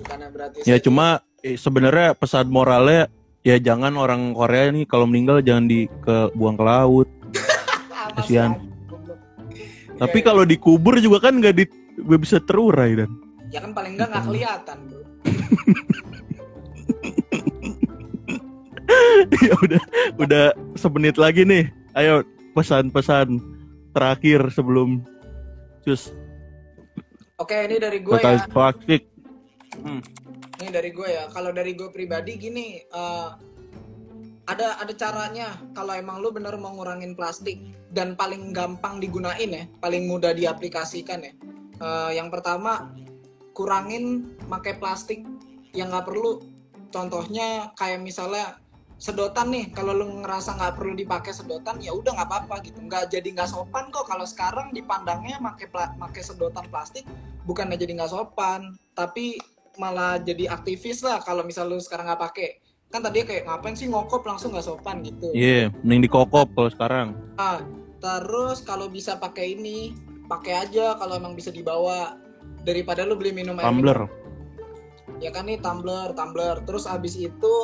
Bukannya 0.00 0.32
berarti 0.32 0.64
Ya 0.64 0.80
cuma 0.80 1.20
eh, 1.44 1.60
sebenarnya 1.60 2.16
pesan 2.16 2.48
moralnya 2.48 3.12
ya 3.44 3.60
jangan 3.60 3.92
orang 4.00 4.32
Korea 4.32 4.72
nih 4.72 4.88
kalau 4.88 5.04
meninggal 5.04 5.44
jangan 5.44 5.68
di 5.68 5.84
ke 6.00 6.32
buang 6.32 6.56
ke 6.56 6.64
laut. 6.64 7.08
Kasihan. 8.16 8.69
Goblok. 10.00 10.08
Tapi 10.08 10.18
Iya, 10.24 10.26
kalau 10.32 10.48
dikubur 10.48 10.96
juga 10.96 11.28
kan 11.28 11.44
nggak 11.44 11.54
di 11.60 11.68
nggak 12.00 12.20
bisa 12.24 12.40
terurai 12.48 12.96
dan. 12.96 13.12
iya. 13.52 13.60
ya 13.60 13.66
kan 13.66 13.76
paling 13.76 13.92
enggak 13.98 14.08
nggak 14.14 14.24
kelihatan 14.30 14.78
bro 14.88 15.02
ya 19.46 19.54
udah 19.62 19.82
udah 20.18 20.46
semenit 20.74 21.14
lagi 21.20 21.44
nih. 21.44 21.68
Ayo 21.98 22.22
pesan-pesan 22.54 23.38
terakhir 23.94 24.50
sebelum 24.54 25.02
cus 25.82 26.12
oke 27.40 27.54
ini 27.54 27.76
dari 27.80 27.98
gue 28.04 28.14
total 28.20 28.36
ya 28.38 28.46
plastik. 28.50 29.02
ini 30.60 30.68
dari 30.68 30.90
gue 30.92 31.08
ya 31.08 31.24
kalau 31.32 31.50
dari 31.50 31.72
gue 31.74 31.88
pribadi 31.90 32.36
gini 32.36 32.78
eh, 32.84 33.28
ada 34.50 34.76
ada 34.82 34.92
caranya. 34.94 35.54
Kalau 35.72 35.94
emang 35.94 36.18
lu 36.18 36.34
bener 36.34 36.54
mau 36.58 36.74
ngurangin 36.74 37.14
plastik 37.14 37.62
dan 37.94 38.18
paling 38.18 38.50
gampang 38.50 38.98
digunain 38.98 39.50
ya 39.50 39.64
paling 39.78 40.10
mudah 40.10 40.34
diaplikasikan 40.34 41.22
ya. 41.22 41.32
Eh, 41.80 42.10
yang 42.18 42.28
pertama 42.28 42.90
kurangin 43.54 44.34
pakai 44.50 44.76
plastik 44.82 45.22
yang 45.72 45.94
nggak 45.94 46.06
perlu. 46.10 46.42
Contohnya 46.90 47.70
kayak 47.78 48.02
misalnya 48.02 48.58
sedotan 49.00 49.48
nih 49.54 49.72
kalau 49.72 49.96
lu 49.96 50.20
ngerasa 50.20 50.58
nggak 50.58 50.74
perlu 50.76 50.92
dipakai 50.92 51.32
sedotan 51.32 51.80
ya 51.80 51.94
udah 51.94 52.18
nggak 52.18 52.28
apa-apa 52.28 52.66
gitu. 52.66 52.82
Nggak 52.82 53.14
jadi 53.14 53.28
nggak 53.30 53.50
sopan 53.54 53.88
kok 53.94 54.10
kalau 54.10 54.26
sekarang 54.26 54.74
dipandangnya 54.74 55.38
pakai 55.38 55.70
pakai 55.72 56.22
sedotan 56.26 56.66
plastik 56.68 57.06
bukannya 57.48 57.76
jadi 57.80 57.92
nggak 57.96 58.12
sopan 58.12 58.76
tapi 58.92 59.40
malah 59.80 60.20
jadi 60.20 60.52
aktivis 60.52 61.00
lah 61.00 61.22
kalau 61.24 61.46
misal 61.46 61.70
lu 61.70 61.80
sekarang 61.80 62.10
nggak 62.10 62.20
pakai 62.20 62.48
kan 62.90 63.00
tadi 63.00 63.22
kayak 63.22 63.46
ngapain 63.46 63.72
sih 63.72 63.86
ngokop 63.86 64.26
langsung 64.26 64.50
nggak 64.50 64.66
sopan 64.66 64.98
gitu 65.00 65.30
Iya, 65.30 65.70
mending 65.80 66.10
dikokop 66.10 66.50
kalau 66.50 66.68
sekarang. 66.68 67.08
Ah, 67.36 67.62
terus 67.96 68.60
kalau 68.60 68.90
bisa 68.90 69.14
pakai 69.14 69.54
ini 69.54 69.94
pakai 70.26 70.66
aja 70.66 70.94
kalau 70.94 71.14
emang 71.14 71.34
bisa 71.34 71.50
dibawa 71.50 72.18
daripada 72.60 73.02
lu 73.02 73.14
beli 73.14 73.30
minum 73.32 73.56
air 73.56 73.66
Tumbler. 73.66 74.00
ya 75.18 75.28
kan 75.28 75.44
nih 75.44 75.58
tumbler 75.58 76.14
tumbler 76.14 76.62
terus 76.62 76.86
abis 76.86 77.12
itu 77.14 77.54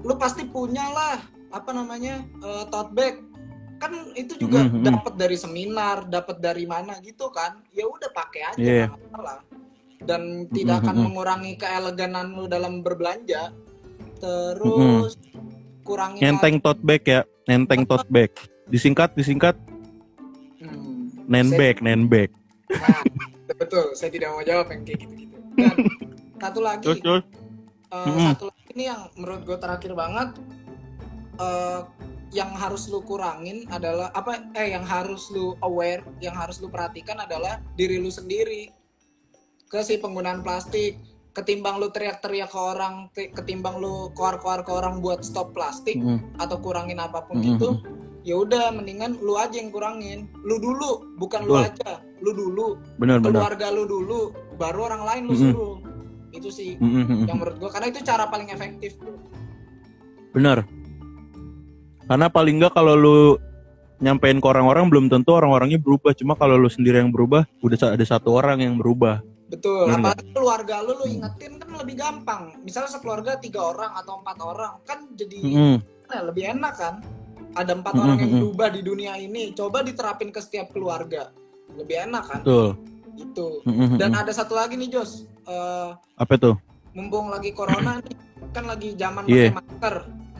lu 0.00 0.14
pasti 0.14 0.46
punya 0.46 0.86
lah 0.86 1.18
apa 1.50 1.70
namanya 1.70 2.22
eh, 2.22 2.64
tote 2.66 2.94
bag 2.94 3.14
kan 3.76 3.90
itu 4.14 4.38
juga 4.38 4.64
Mhm, 4.64 4.70
mhm. 4.72 4.84
dapat 4.88 5.14
dari 5.14 5.36
seminar 5.36 6.06
dapat 6.06 6.38
dari 6.38 6.64
mana 6.64 6.96
gitu 7.00 7.28
kan 7.28 7.60
ya 7.70 7.84
udah 7.84 8.10
pakai 8.10 8.42
aja 8.46 8.60
Iya. 8.60 8.86
nggak 8.86 9.00
masalah 9.02 9.38
dan 10.00 10.22
tidak 10.48 10.76
Mhm, 10.76 10.82
akan 10.84 10.94
mhm. 10.94 11.04
mengurangi 11.04 11.52
keeleganan 11.56 12.26
lu 12.32 12.44
dalam 12.46 12.80
berbelanja 12.80 13.50
terus 14.20 15.16
kurangi 15.82 16.20
Nenteng 16.20 16.60
tote 16.60 16.82
bag 16.84 17.02
ya, 17.02 17.20
nenteng 17.48 17.82
tote 17.82 18.06
bag. 18.06 18.30
Disingkat, 18.68 19.16
disingkat 19.16 19.56
Hmm, 20.60 21.08
nenbag, 21.24 21.80
nenbag. 21.80 22.28
Nah, 22.70 23.00
betul. 23.56 23.96
Saya 23.96 24.12
tidak 24.12 24.28
mau 24.30 24.44
jawab 24.44 24.68
yang 24.70 24.82
kayak 24.84 24.98
gitu-gitu. 25.00 25.36
Dan 25.56 25.74
satu 26.44 26.60
lagi, 26.60 26.84
Terus 26.84 26.98
terus. 27.00 27.24
eh, 27.90 28.04
Mm-mm. 28.06 28.26
satu 28.28 28.44
lagi 28.52 28.62
ini 28.76 28.84
yang 28.86 29.00
menurut 29.16 29.42
gue 29.48 29.56
terakhir 29.56 29.92
banget, 29.96 30.28
eh, 31.40 31.80
yang 32.30 32.52
harus 32.54 32.86
lu 32.86 33.00
kurangin 33.02 33.66
adalah 33.72 34.12
apa? 34.12 34.52
Eh, 34.54 34.70
yang 34.70 34.84
harus 34.84 35.32
lu 35.32 35.56
aware, 35.64 36.04
yang 36.20 36.36
harus 36.36 36.60
lu 36.60 36.68
perhatikan 36.68 37.18
adalah 37.18 37.58
diri 37.74 37.96
lu 37.96 38.12
sendiri. 38.12 38.68
Ke 39.66 39.80
si 39.80 39.96
penggunaan 39.96 40.44
plastik. 40.44 41.00
Ketimbang 41.30 41.78
lu 41.78 41.94
teriak-teriak 41.94 42.50
ke 42.50 42.58
orang, 42.58 43.06
ti- 43.14 43.30
ketimbang 43.30 43.78
lu 43.78 44.10
koar-koar 44.18 44.66
ke 44.66 44.72
orang 44.74 44.98
buat 44.98 45.22
stop 45.22 45.54
plastik 45.54 45.94
Mm, 45.94 46.42
atau 46.42 46.58
kurangin 46.58 46.98
apa 46.98 47.22
pun 47.22 47.38
mm, 47.38 47.44
gitu, 47.46 47.68
mm. 47.78 48.26
ya 48.26 48.34
udah 48.34 48.74
mendingan 48.74 49.14
lu 49.22 49.38
aja 49.38 49.54
yang 49.54 49.70
kurangin. 49.70 50.26
Lu 50.42 50.58
dulu, 50.58 51.14
bukan 51.22 51.46
lu 51.46 51.54
Betul. 51.54 51.68
aja. 51.70 51.92
Lu 52.20 52.30
dulu 52.36 52.66
benar. 53.00 53.22
keluarga 53.24 53.72
lu 53.72 53.88
dulu 53.88 54.34
baru 54.60 54.92
orang 54.92 55.02
lain 55.08 55.22
lu 55.24 55.32
Mm-mm. 55.32 55.52
suruh 55.56 55.74
itu 56.30 56.48
sih 56.52 56.76
Mm, 56.76 56.84
mm, 56.84 57.04
mm. 57.08 57.24
yang 57.26 57.36
menurut 57.40 57.56
gua 57.58 57.70
karena 57.72 57.88
itu 57.90 58.04
cara 58.04 58.28
paling 58.28 58.52
efektif 58.52 58.94
bro 59.00 59.16
Benar. 60.36 60.62
Karena 62.06 62.26
paling 62.30 62.60
nggak 62.60 62.74
kalau 62.74 62.94
lu 62.94 63.18
nyampein 63.98 64.38
ke 64.38 64.46
orang-orang 64.46 64.86
belum 64.90 65.06
tentu 65.10 65.34
orang-orangnya 65.34 65.78
berubah. 65.78 66.14
Cuma 66.14 66.34
kalau 66.34 66.54
lu 66.58 66.70
sendiri 66.70 67.02
yang 67.02 67.10
berubah, 67.10 67.46
udah 67.62 67.94
ada 67.94 68.04
satu 68.06 68.34
orang 68.34 68.62
yang 68.62 68.74
berubah. 68.78 69.22
Betul 69.50 69.90
Bener 69.90 69.98
apalagi 69.98 70.30
keluarga 70.30 70.74
lu 70.86 70.92
lu 70.94 71.06
ingetin 71.10 71.58
kan 71.58 71.68
lebih 71.74 71.98
gampang 71.98 72.42
misalnya 72.62 72.90
sekeluarga 72.94 73.34
tiga 73.42 73.74
orang 73.74 73.92
atau 73.98 74.22
empat 74.22 74.36
orang 74.38 74.74
kan 74.86 75.10
jadi 75.18 75.40
Mm, 75.42 75.76
ya, 76.06 76.20
lebih 76.22 76.44
enak 76.54 76.74
kan 76.78 76.94
ada 77.58 77.74
empat 77.74 77.98
Mm-mm, 77.98 78.04
orang 78.06 78.16
yang 78.22 78.30
mm-mm. 78.30 78.42
berubah 78.46 78.68
di 78.70 78.80
dunia 78.86 79.18
ini 79.18 79.50
coba 79.58 79.82
diterapin 79.82 80.30
ke 80.30 80.38
setiap 80.38 80.70
keluarga 80.70 81.34
lebih 81.74 82.06
enak 82.06 82.24
kan 82.30 82.40
Betul. 82.46 82.78
gitu. 83.18 83.48
Mm-mm. 83.66 83.98
Dan 83.98 84.14
ada 84.14 84.30
satu 84.30 84.54
lagi 84.54 84.78
nih 84.78 84.90
Jos, 84.94 85.26
Eh, 85.50 85.90
Apa 86.14 86.34
tuh? 86.38 86.54
mumpung 86.94 87.30
lagi 87.30 87.50
corona 87.54 87.98
nih, 88.02 88.14
kan 88.54 88.66
lagi 88.66 88.94
zaman 88.94 89.26
pakai 89.26 89.54
masker. 89.54 89.94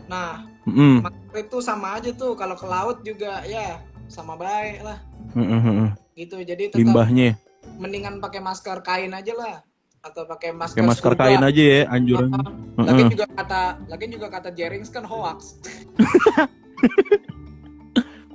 Nah, 0.07 0.47
Mm-mm. 0.67 1.03
masker 1.03 1.37
itu 1.51 1.59
sama 1.63 1.99
aja 1.99 2.11
tuh 2.15 2.35
kalau 2.39 2.55
ke 2.55 2.67
laut 2.67 3.03
juga 3.03 3.43
ya 3.47 3.83
sama 4.07 4.35
baik 4.39 4.83
lah 4.83 4.99
Mm-mm. 5.35 5.95
gitu. 6.15 6.43
Jadi 6.43 6.75
tetap 6.75 6.79
Limbahnya, 6.79 7.35
mendingan 7.81 8.21
pakai 8.21 8.45
masker 8.45 8.85
kain 8.85 9.17
aja 9.17 9.33
lah 9.33 9.57
atau 10.01 10.25
pakai 10.25 10.53
masker 10.53 10.81
pakai 10.81 10.89
masker 10.89 11.13
scuba. 11.13 11.23
kain 11.29 11.43
aja 11.45 11.63
ya, 11.63 11.81
anjuran. 11.93 12.31
Lagi 12.77 13.03
Mm-mm. 13.05 13.13
juga 13.13 13.27
kata, 13.37 13.63
lagi 13.89 14.05
juga 14.09 14.29
kata 14.33 14.49
Jerings 14.53 14.89
kan 14.89 15.05
hoax. 15.05 15.61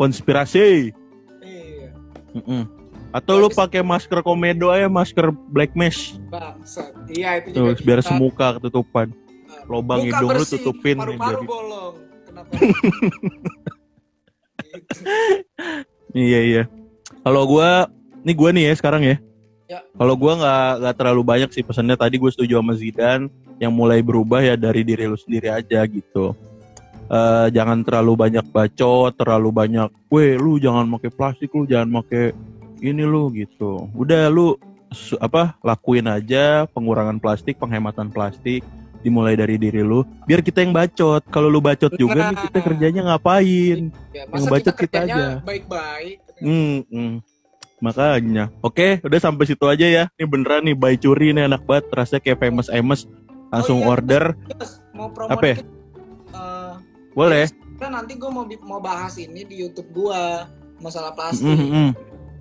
Konspirasi. 0.01 0.93
Iya. 1.41 1.89
Atau 3.15 3.39
lu 3.39 3.47
pakai 3.47 3.79
masker 3.81 4.19
komedo 4.21 4.69
aja, 4.69 4.91
masker 4.91 5.31
black 5.49 5.71
mesh. 5.73 6.19
bangsat. 6.29 6.91
Iya 7.09 7.41
itu 7.41 7.55
Tuh, 7.55 7.71
juga. 7.73 7.81
biar 7.81 7.99
bisa. 8.03 8.09
semuka 8.11 8.47
ketutupan. 8.59 9.07
Lobang 9.65 10.05
muka 10.05 10.21
hidung 10.21 10.29
lu 10.29 10.37
bersih, 10.45 10.61
tutupin 10.61 10.95
nih, 10.99 11.17
Paru-paru 11.17 11.41
jadi. 11.41 11.47
bolong. 11.49 11.95
Kenapa? 12.29 12.51
Gitu. 12.53 12.77
Iya 16.15 16.39
iya. 16.47 16.63
Kalau 17.27 17.43
gua, 17.43 17.91
ini 18.23 18.31
gua 18.31 18.55
nih 18.55 18.71
ya 18.71 18.79
sekarang 18.79 19.03
ya. 19.03 19.19
Ya. 19.65 19.81
Kalau 19.91 20.13
gua 20.13 20.33
nggak 20.35 20.71
nggak 20.79 20.95
terlalu 20.95 21.21
banyak 21.23 21.49
sih 21.49 21.61
pesannya. 21.61 21.95
Tadi 21.95 22.15
gue 22.15 22.29
setuju 22.29 22.61
sama 22.61 22.73
Zidane 22.73 23.25
yang 23.57 23.71
mulai 23.71 23.99
berubah 23.99 24.39
ya 24.39 24.53
dari 24.53 24.81
diri 24.81 25.05
lu 25.05 25.15
sendiri 25.15 25.49
aja 25.49 25.81
gitu. 25.85 26.37
Eh 27.05 27.47
jangan 27.49 27.81
terlalu 27.81 28.13
banyak 28.15 28.45
bacot, 28.47 29.13
terlalu 29.13 29.49
banyak, 29.51 29.89
weh 30.07 30.35
lu 30.35 30.57
jangan 30.57 30.85
pakai 30.91 31.09
plastik 31.09 31.49
lu, 31.51 31.65
jangan 31.65 31.89
pakai 31.99 32.33
ini 32.79 33.01
lu 33.01 33.29
gitu. 33.31 33.89
Udah 33.93 34.25
lu 34.27 34.53
su- 34.89 35.17
apa 35.17 35.57
lakuin 35.59 36.05
aja 36.05 36.65
pengurangan 36.67 37.17
plastik, 37.17 37.57
penghematan 37.57 38.09
plastik 38.09 38.61
dimulai 39.01 39.37
dari 39.37 39.53
diri 39.55 39.85
lu 39.85 40.01
biar 40.25 40.41
kita 40.41 40.65
yang 40.65 40.73
bacot 40.73 41.21
kalau 41.29 41.45
lu 41.45 41.61
bacot 41.61 41.93
juga 41.93 42.25
nih 42.25 42.41
kita 42.41 42.57
Nah. 42.57 42.65
kerjanya 42.65 43.01
ngapain 43.05 43.93
Ya, 44.09 44.25
Yang 44.25 44.29
masa 44.33 44.49
bacot 44.49 44.73
kita 44.73 44.81
kita 44.81 44.99
aja. 45.05 45.25
baik-baik. 45.45 46.17
Hmm, 46.41 46.77
hmm. 46.89 47.13
Makanya. 47.83 48.51
Oke, 48.63 48.99
udah 49.03 49.19
sampai 49.19 49.45
situ 49.47 49.65
aja 49.67 49.87
ya. 49.87 50.03
Ini 50.15 50.25
beneran 50.27 50.65
nih 50.67 50.75
by 50.75 50.95
curi 50.99 51.35
nih 51.35 51.47
anak 51.47 51.63
banget. 51.67 51.91
Rasanya 51.91 52.21
kayak 52.23 52.39
famous 52.39 52.67
Amos. 52.71 53.07
Langsung 53.53 53.79
Oh 53.79 53.87
iya, 53.87 53.91
order. 53.93 54.23
Yes, 54.57 54.83
mau 54.91 55.07
promo 55.13 55.31
Apa 55.31 55.45
ya? 55.45 55.57
Eh, 56.33 56.73
Boleh. 57.15 57.45
Kan 57.79 57.91
nanti 57.95 58.15
gue 58.15 58.31
mau 58.31 58.43
mau 58.63 58.79
bahas 58.79 59.15
ini 59.19 59.43
di 59.47 59.59
YouTube 59.63 59.91
gua 59.91 60.47
masalah 60.79 61.15
plastik. 61.15 61.47
Mm, 61.47 61.59
mm, 61.59 61.71
mm. 61.71 61.91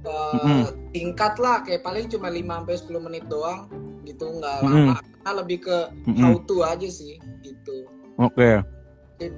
Eh, 0.04 0.36
Mm-mm. 0.36 0.60
tingkat 0.92 1.40
lah 1.40 1.64
kayak 1.64 1.80
paling 1.80 2.04
cuma 2.12 2.28
5 2.28 2.44
sampai 2.44 2.76
10 2.76 3.06
menit 3.08 3.24
doang 3.24 3.72
gitu 4.04 4.28
nggak 4.36 4.58
Mm-mm. 4.60 4.92
lama 4.92 4.94
karena 5.00 5.30
lebih 5.40 5.58
ke 5.64 5.78
Mm-mm. 6.04 6.20
how 6.20 6.36
to 6.44 6.60
aja 6.60 6.88
sih 6.92 7.16
gitu. 7.40 7.88
Oke. 8.20 8.60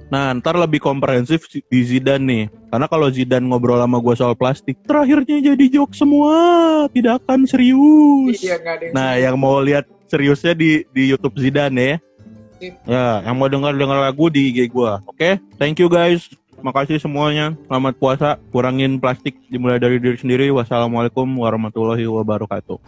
Nah, 0.09 0.33
ntar 0.41 0.57
lebih 0.57 0.81
komprehensif 0.81 1.45
si- 1.47 1.63
di 1.69 1.79
Zidane 1.85 2.23
nih. 2.25 2.43
Karena 2.73 2.87
kalau 2.89 3.07
Zidane 3.13 3.45
ngobrol 3.45 3.77
sama 3.77 4.01
gua 4.01 4.15
soal 4.17 4.33
plastik, 4.33 4.79
terakhirnya 4.83 5.37
jadi 5.53 5.65
joke 5.69 5.93
semua, 5.93 6.33
tidak 6.91 7.21
akan 7.23 7.45
serius. 7.45 8.41
Iya 8.41 8.57
yang 8.57 8.91
Nah, 8.91 9.13
serius. 9.13 9.23
yang 9.23 9.35
mau 9.37 9.61
lihat 9.61 9.85
seriusnya 10.09 10.53
di 10.57 10.81
di 10.91 11.13
YouTube 11.13 11.37
Zidane 11.37 11.77
ya. 11.77 11.95
Sip. 12.57 12.73
Ya, 12.89 13.21
yang 13.21 13.37
mau 13.37 13.45
dengar 13.45 13.77
dengar 13.77 14.01
lagu 14.01 14.33
di 14.33 14.49
IG 14.49 14.65
gua. 14.73 15.05
Oke, 15.05 15.37
thank 15.61 15.77
you 15.77 15.85
guys. 15.85 16.25
Makasih 16.57 16.97
semuanya. 16.97 17.53
Selamat 17.69 17.93
puasa. 18.01 18.29
Kurangin 18.49 18.97
plastik 18.97 19.37
dimulai 19.45 19.77
dari 19.77 20.01
diri 20.01 20.17
sendiri. 20.17 20.49
Wassalamualaikum 20.49 21.29
warahmatullahi 21.37 22.01
wabarakatuh. 22.09 22.81